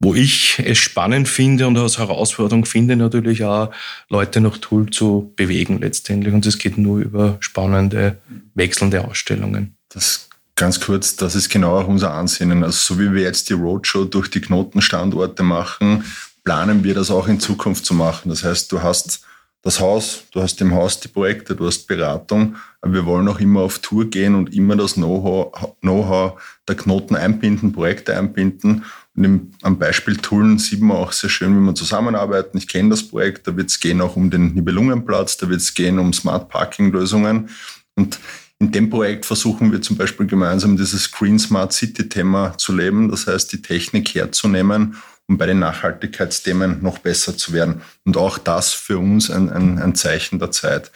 wo 0.00 0.14
ich 0.14 0.60
es 0.64 0.78
spannend 0.78 1.28
finde 1.28 1.66
und 1.66 1.76
als 1.76 1.98
Herausforderung 1.98 2.64
finde, 2.64 2.96
natürlich 2.96 3.44
auch 3.44 3.72
Leute 4.08 4.40
nach 4.40 4.58
Tool 4.58 4.90
zu 4.90 5.32
bewegen 5.34 5.80
letztendlich. 5.80 6.32
Und 6.32 6.46
es 6.46 6.58
geht 6.58 6.78
nur 6.78 6.98
über 6.98 7.36
spannende, 7.40 8.18
wechselnde 8.54 9.04
Ausstellungen. 9.04 9.74
Das 9.88 10.28
ganz 10.54 10.80
kurz, 10.80 11.16
das 11.16 11.34
ist 11.34 11.48
genau 11.48 11.78
auch 11.78 11.88
unser 11.88 12.12
Ansinnen. 12.12 12.62
Also 12.62 12.94
so 12.94 13.00
wie 13.00 13.12
wir 13.12 13.22
jetzt 13.22 13.48
die 13.48 13.54
Roadshow 13.54 14.04
durch 14.04 14.28
die 14.28 14.40
Knotenstandorte 14.40 15.42
machen, 15.42 16.04
planen 16.44 16.84
wir 16.84 16.94
das 16.94 17.10
auch 17.10 17.28
in 17.28 17.40
Zukunft 17.40 17.84
zu 17.84 17.94
machen. 17.94 18.28
Das 18.28 18.44
heißt, 18.44 18.70
du 18.70 18.82
hast 18.82 19.22
das 19.62 19.80
Haus, 19.80 20.24
du 20.32 20.40
hast 20.40 20.60
im 20.60 20.74
Haus 20.74 21.00
die 21.00 21.08
Projekte, 21.08 21.56
du 21.56 21.66
hast 21.66 21.86
Beratung, 21.88 22.56
aber 22.80 22.92
wir 22.92 23.06
wollen 23.06 23.28
auch 23.28 23.40
immer 23.40 23.60
auf 23.60 23.80
Tour 23.80 24.08
gehen 24.08 24.34
und 24.34 24.54
immer 24.54 24.76
das 24.76 24.94
Know-how 24.94 25.76
Know 25.80 26.38
der 26.68 26.76
Knoten 26.76 27.16
einbinden, 27.16 27.72
Projekte 27.72 28.16
einbinden 28.16 28.84
im, 29.24 29.52
am 29.62 29.78
Beispiel 29.78 30.16
Tullen 30.16 30.58
sieht 30.58 30.80
man 30.80 30.96
auch 30.96 31.12
sehr 31.12 31.30
schön, 31.30 31.54
wie 31.54 31.60
man 31.60 31.76
zusammenarbeiten. 31.76 32.58
Ich 32.58 32.68
kenne 32.68 32.90
das 32.90 33.02
Projekt, 33.02 33.46
da 33.46 33.56
wird 33.56 33.68
es 33.68 33.80
gehen 33.80 34.00
auch 34.00 34.16
um 34.16 34.30
den 34.30 34.54
Nibelungenplatz, 34.54 35.36
da 35.36 35.48
wird 35.48 35.60
es 35.60 35.74
gehen 35.74 35.98
um 35.98 36.12
Smart 36.12 36.48
Parking 36.48 36.92
Lösungen. 36.92 37.50
Und 37.94 38.18
in 38.60 38.72
dem 38.72 38.90
Projekt 38.90 39.24
versuchen 39.24 39.70
wir 39.70 39.82
zum 39.82 39.96
Beispiel 39.96 40.26
gemeinsam 40.26 40.76
dieses 40.76 41.10
Green 41.10 41.38
Smart 41.38 41.72
City 41.72 42.08
Thema 42.08 42.56
zu 42.58 42.74
leben. 42.74 43.08
Das 43.08 43.26
heißt, 43.26 43.52
die 43.52 43.62
Technik 43.62 44.14
herzunehmen, 44.14 44.96
um 45.28 45.38
bei 45.38 45.46
den 45.46 45.60
Nachhaltigkeitsthemen 45.60 46.82
noch 46.82 46.98
besser 46.98 47.36
zu 47.36 47.52
werden. 47.52 47.82
Und 48.04 48.16
auch 48.16 48.38
das 48.38 48.72
für 48.72 48.98
uns 48.98 49.30
ein, 49.30 49.48
ein, 49.50 49.78
ein 49.78 49.94
Zeichen 49.94 50.38
der 50.38 50.50
Zeit. 50.50 50.90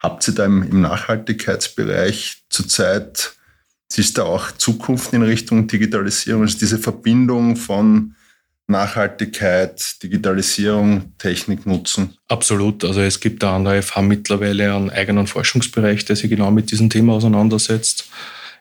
Habt 0.00 0.28
ihr 0.28 0.34
da 0.34 0.44
im, 0.44 0.62
im 0.62 0.80
Nachhaltigkeitsbereich 0.80 2.44
zurzeit 2.50 3.32
Siehst 3.90 4.18
du 4.18 4.22
auch 4.22 4.52
Zukunft 4.52 5.12
in 5.12 5.22
Richtung 5.22 5.66
Digitalisierung? 5.66 6.42
Also 6.42 6.58
diese 6.58 6.78
Verbindung 6.78 7.56
von 7.56 8.14
Nachhaltigkeit, 8.66 10.02
Digitalisierung, 10.02 11.14
Technik 11.16 11.64
nutzen? 11.64 12.14
Absolut. 12.28 12.84
Also 12.84 13.00
es 13.00 13.18
gibt 13.18 13.42
da 13.42 13.56
an 13.56 13.64
der 13.64 13.82
FH 13.82 14.02
mittlerweile 14.02 14.74
einen 14.74 14.90
eigenen 14.90 15.26
Forschungsbereich, 15.26 16.04
der 16.04 16.16
sich 16.16 16.28
genau 16.28 16.50
mit 16.50 16.70
diesem 16.70 16.90
Thema 16.90 17.14
auseinandersetzt. 17.14 18.10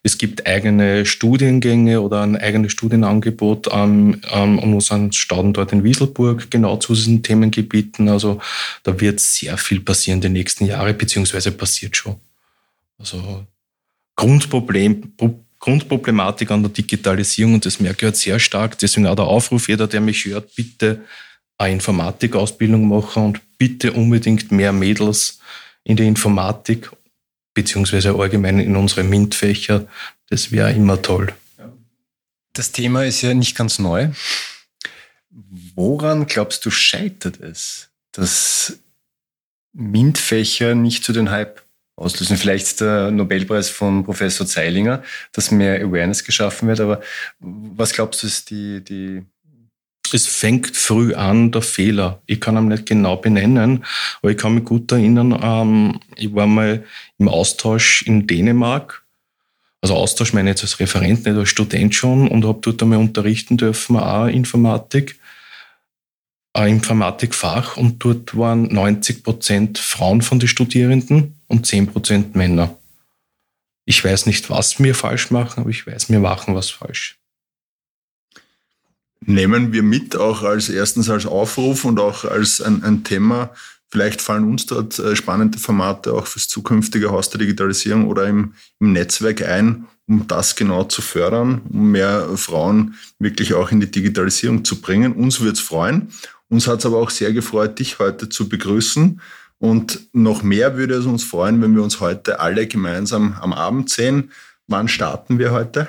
Es 0.04 0.18
gibt 0.18 0.48
eigene 0.48 1.06
Studiengänge 1.06 2.00
oder 2.00 2.22
ein 2.22 2.38
eigenes 2.38 2.72
Studienangebot 2.72 3.70
an, 3.70 4.22
an, 4.32 4.60
an 4.60 4.74
unseren 4.74 5.12
Standort 5.12 5.74
in 5.74 5.84
Wieselburg, 5.84 6.50
genau 6.50 6.78
zu 6.78 6.94
diesen 6.94 7.22
Themengebieten. 7.22 8.08
Also 8.08 8.40
da 8.84 8.98
wird 9.02 9.20
sehr 9.20 9.58
viel 9.58 9.82
passieren 9.82 10.22
die 10.22 10.30
nächsten 10.30 10.66
Jahre, 10.66 10.94
beziehungsweise 10.94 11.52
passiert 11.52 11.98
schon. 11.98 12.16
Also 12.98 13.46
Grundproblem, 14.18 15.14
Grundproblematik 15.60 16.52
an 16.52 16.64
der 16.64 16.72
Digitalisierung 16.72 17.54
und 17.54 17.66
das 17.66 17.80
merke 17.80 18.00
ich 18.00 18.04
halt 18.04 18.18
sehr 18.18 18.40
stark. 18.40 18.78
Deswegen 18.80 19.08
auch 19.08 19.16
der 19.16 19.26
Aufruf, 19.26 19.70
jeder, 19.70 19.88
der 19.88 20.02
mich 20.02 20.26
hört, 20.26 20.54
bitte 20.56 21.02
eine 21.58 21.74
Informatikausbildung 21.74 22.88
machen 22.88 23.24
und 23.24 23.58
bitte 23.58 23.94
unbedingt 23.94 24.52
mehr 24.52 24.74
Mädels 24.74 25.40
in 25.84 25.96
die 25.96 26.06
Informatik 26.06 26.92
beziehungsweise 27.54 28.14
allgemein 28.14 28.60
in 28.60 28.76
unsere 28.76 29.04
MINT-Fächer. 29.04 29.88
Das 30.30 30.52
wäre 30.52 30.74
immer 30.74 31.02
toll. 31.02 31.34
Das 32.54 32.72
Thema 32.72 33.06
ist 33.06 33.22
ja 33.22 33.34
nicht 33.34 33.56
ganz 33.56 33.80
neu. 33.80 34.10
Woran 35.76 36.28
glaubst 36.28 36.66
du 36.66 36.72
scheitert 36.72 37.40
es, 37.40 37.90
dass 38.12 38.80
MINT-Fächer 39.74 40.76
nicht 40.76 41.04
zu 41.04 41.14
den 41.14 41.30
Hype 41.30 41.62
auslösen. 41.98 42.38
Vielleicht 42.38 42.80
der 42.80 43.12
Nobelpreis 43.12 43.70
von 43.70 44.06
Professor 44.06 44.48
Zeilinger, 44.48 45.04
dass 45.34 45.52
mehr 45.52 45.82
Awareness 45.82 46.24
geschaffen 46.24 46.68
wird. 46.70 46.80
Aber 46.80 47.02
was 47.40 47.92
glaubst 47.92 48.24
du, 48.24 48.28
ist 48.28 48.50
die, 48.50 48.82
die 48.84 49.24
es 50.14 50.26
fängt 50.26 50.78
früh 50.78 51.14
an, 51.14 51.52
der 51.52 51.62
Fehler. 51.62 52.22
Ich 52.28 52.40
kann 52.40 52.56
ihn 52.56 52.70
nicht 52.70 52.86
genau 52.86 53.18
benennen, 53.18 53.84
aber 54.22 54.32
ich 54.32 54.38
kann 54.38 54.56
mich 54.56 54.64
gut 54.64 54.90
erinnern, 54.90 55.38
ähm, 55.42 56.00
ich 56.16 56.34
war 56.34 56.48
mal 56.48 56.86
im 57.18 57.28
Austausch 57.28 58.04
in 58.04 58.26
Dänemark. 58.26 59.04
Also 59.82 59.96
Austausch 59.96 60.32
meine 60.32 60.50
ich 60.50 60.54
jetzt 60.54 60.64
als 60.64 60.80
Referent, 60.80 61.26
nicht 61.26 61.38
als 61.38 61.50
Student 61.50 61.94
schon 61.94 62.30
und 62.30 62.46
habe 62.46 62.60
dort 62.62 62.82
einmal 62.82 63.00
unterrichten 63.00 63.58
dürfen, 63.58 63.98
auch 63.98 64.28
Informatik, 64.28 65.20
ein 66.54 66.76
Informatikfach 66.76 67.76
und 67.76 68.04
dort 68.04 68.36
waren 68.38 68.74
90 68.74 69.24
Prozent 69.24 69.78
Frauen 69.78 70.22
von 70.22 70.40
den 70.40 70.48
Studierenden 70.48 71.37
und 71.48 71.66
10% 71.66 72.38
Männer. 72.38 72.78
Ich 73.86 74.04
weiß 74.04 74.26
nicht, 74.26 74.50
was 74.50 74.80
wir 74.80 74.96
falsch 74.96 75.32
machen, 75.32 75.62
aber 75.62 75.70
ich 75.70 75.88
weiß, 75.88 76.10
wir 76.10 76.20
machen 76.20 76.56
was 76.56 76.70
falsch. 76.70 77.18
Nehmen 79.22 79.74
wir 79.74 79.84
mit, 79.84 80.16
auch 80.16 80.44
als 80.44 80.70
erstens 80.70 81.10
als 81.10 81.26
Aufruf 81.26 81.86
und 81.86 82.00
auch 82.00 82.26
als 82.26 82.62
ein, 82.62 82.84
ein 82.84 83.04
Thema. 83.04 83.52
Vielleicht 83.90 84.22
fallen 84.22 84.44
uns 84.44 84.66
dort 84.66 85.00
äh, 85.00 85.16
spannende 85.16 85.58
Formate 85.58 86.14
auch 86.14 86.28
fürs 86.28 86.50
zukünftige 86.50 87.12
Haus 87.12 87.30
der 87.30 87.40
Digitalisierung 87.40 88.08
oder 88.08 88.28
im, 88.28 88.54
im 88.80 88.92
Netzwerk 88.92 89.42
ein, 89.42 89.88
um 90.08 90.28
das 90.28 90.56
genau 90.56 90.84
zu 90.84 91.02
fördern, 91.02 91.62
um 91.70 91.92
mehr 91.92 92.28
Frauen 92.36 92.96
wirklich 93.20 93.54
auch 93.54 93.72
in 93.72 93.80
die 93.80 93.90
Digitalisierung 93.90 94.66
zu 94.66 94.82
bringen. 94.82 95.14
Uns 95.14 95.40
würde 95.40 95.54
es 95.54 95.62
freuen. 95.62 96.10
Uns 96.50 96.68
hat 96.68 96.80
es 96.80 96.86
aber 96.86 96.98
auch 96.98 97.10
sehr 97.10 97.34
gefreut, 97.34 97.80
dich 97.80 98.00
heute 98.00 98.30
zu 98.30 98.50
begrüßen. 98.50 99.22
Und 99.60 100.08
noch 100.14 100.44
mehr 100.44 100.78
würde 100.78 100.96
es 100.96 101.06
uns 101.06 101.24
freuen, 101.24 101.62
wenn 101.62 101.76
wir 101.76 101.84
uns 101.84 102.00
heute 102.00 102.40
alle 102.40 102.68
gemeinsam 102.68 103.38
am 103.42 103.54
Abend 103.54 103.90
sehen. 103.90 104.32
Wann 104.68 104.88
starten 104.88 105.40
wir 105.40 105.52
heute? 105.52 105.88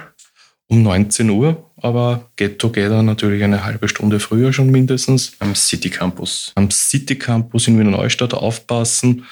Um 0.69 0.83
19 0.83 1.31
Uhr, 1.31 1.71
aber 1.79 2.31
Get 2.37 2.59
Together 2.59 3.03
natürlich 3.03 3.43
eine 3.43 3.65
halbe 3.65 3.89
Stunde 3.89 4.21
früher 4.21 4.53
schon 4.53 4.71
mindestens. 4.71 5.33
Am 5.39 5.55
City 5.55 5.91
Campus. 5.91 6.53
Am 6.55 6.71
City 6.71 7.17
Campus 7.17 7.67
in 7.69 7.79
Wiener 7.79 7.91
Neustadt 7.91 8.35
aufpassen. 8.35 9.25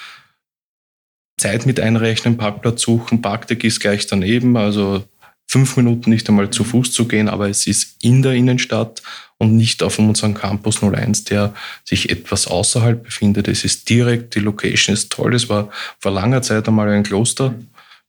Zeit 1.38 1.66
mit 1.66 1.78
einrechnen, 1.78 2.38
Parkplatz 2.38 2.80
suchen, 2.80 3.20
Parkdeck 3.20 3.62
ist 3.64 3.80
gleich 3.80 4.06
daneben, 4.06 4.56
also 4.56 5.04
fünf 5.46 5.76
Minuten 5.76 6.10
nicht 6.10 6.28
einmal 6.28 6.50
zu 6.50 6.64
Fuß 6.64 6.92
zu 6.92 7.06
gehen, 7.06 7.28
aber 7.28 7.48
es 7.48 7.66
ist 7.66 7.96
in 8.02 8.22
der 8.22 8.32
Innenstadt 8.32 9.02
und 9.38 9.56
nicht 9.56 9.82
auf 9.82 9.98
unserem 9.98 10.34
Campus 10.34 10.82
01, 10.82 11.24
der 11.24 11.54
sich 11.84 12.10
etwas 12.10 12.46
außerhalb 12.46 13.04
befindet. 13.04 13.48
Es 13.48 13.64
ist 13.64 13.88
direkt, 13.88 14.34
die 14.34 14.40
Location 14.40 14.94
ist 14.94 15.12
toll. 15.12 15.34
Es 15.34 15.48
war 15.48 15.70
vor 15.98 16.12
langer 16.12 16.42
Zeit 16.42 16.66
einmal 16.68 16.88
ein 16.90 17.02
Kloster. 17.02 17.54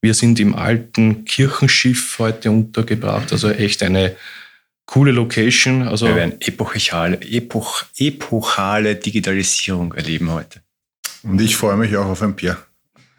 Wir 0.01 0.13
sind 0.13 0.39
im 0.39 0.55
alten 0.55 1.25
Kirchenschiff 1.25 2.19
heute 2.19 2.51
untergebracht, 2.51 3.31
also 3.31 3.49
echt 3.49 3.83
eine 3.83 4.15
coole 4.85 5.11
Location. 5.11 5.83
Also 5.87 6.07
Wir 6.07 6.15
werden 6.15 6.41
epochale, 6.41 7.19
epoch, 7.21 7.83
epochale 7.97 8.95
Digitalisierung 8.95 9.93
erleben 9.93 10.31
heute. 10.31 10.61
Und 11.23 11.41
ich 11.41 11.55
freue 11.57 11.77
mich 11.77 11.95
auch 11.97 12.05
auf 12.05 12.21
ein 12.21 12.35
Bier. 12.35 12.57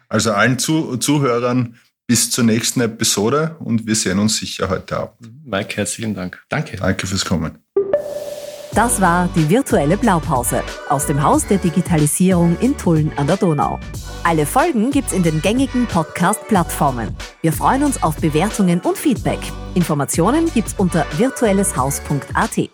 Also 0.07 0.31
allen 0.31 0.57
Zu 0.57 0.97
Zuhörern 0.97 1.77
bis 2.09 2.31
zur 2.31 2.43
nächsten 2.43 2.81
Episode 2.81 3.55
und 3.59 3.85
wir 3.85 3.93
sehen 3.93 4.17
uns 4.17 4.37
sicher 4.37 4.67
heute 4.67 4.97
Abend. 4.97 5.29
Mike, 5.45 5.77
herzlichen 5.77 6.15
Dank. 6.15 6.43
Danke. 6.49 6.75
Danke 6.75 7.05
fürs 7.05 7.23
Kommen. 7.23 7.59
Das 8.73 8.99
war 8.99 9.29
die 9.35 9.47
virtuelle 9.47 9.95
Blaupause 9.95 10.63
aus 10.89 11.05
dem 11.05 11.21
Haus 11.21 11.45
der 11.45 11.59
Digitalisierung 11.59 12.57
in 12.61 12.75
Tulln 12.75 13.11
an 13.15 13.27
der 13.27 13.37
Donau. 13.37 13.79
Alle 14.23 14.47
Folgen 14.47 14.89
gibt's 14.89 15.13
in 15.13 15.21
den 15.21 15.39
gängigen 15.39 15.85
Podcast-Plattformen. 15.85 17.15
Wir 17.43 17.53
freuen 17.53 17.83
uns 17.83 18.01
auf 18.01 18.15
Bewertungen 18.15 18.79
und 18.81 18.97
Feedback. 18.97 19.39
Informationen 19.75 20.51
gibt's 20.51 20.73
unter 20.79 21.05
virtuelleshaus.at. 21.15 22.69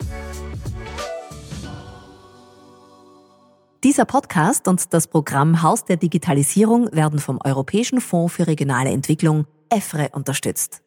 Dieser 3.85 4.05
Podcast 4.05 4.67
und 4.67 4.95
das 4.95 5.05
Programm 5.05 5.61
Haus 5.61 5.85
der 5.85 5.97
Digitalisierung 5.97 6.91
werden 6.91 7.19
vom 7.19 7.39
Europäischen 7.43 8.01
Fonds 8.01 8.33
für 8.33 8.47
regionale 8.47 8.89
Entwicklung 8.89 9.45
EFRE 9.69 10.09
unterstützt. 10.11 10.81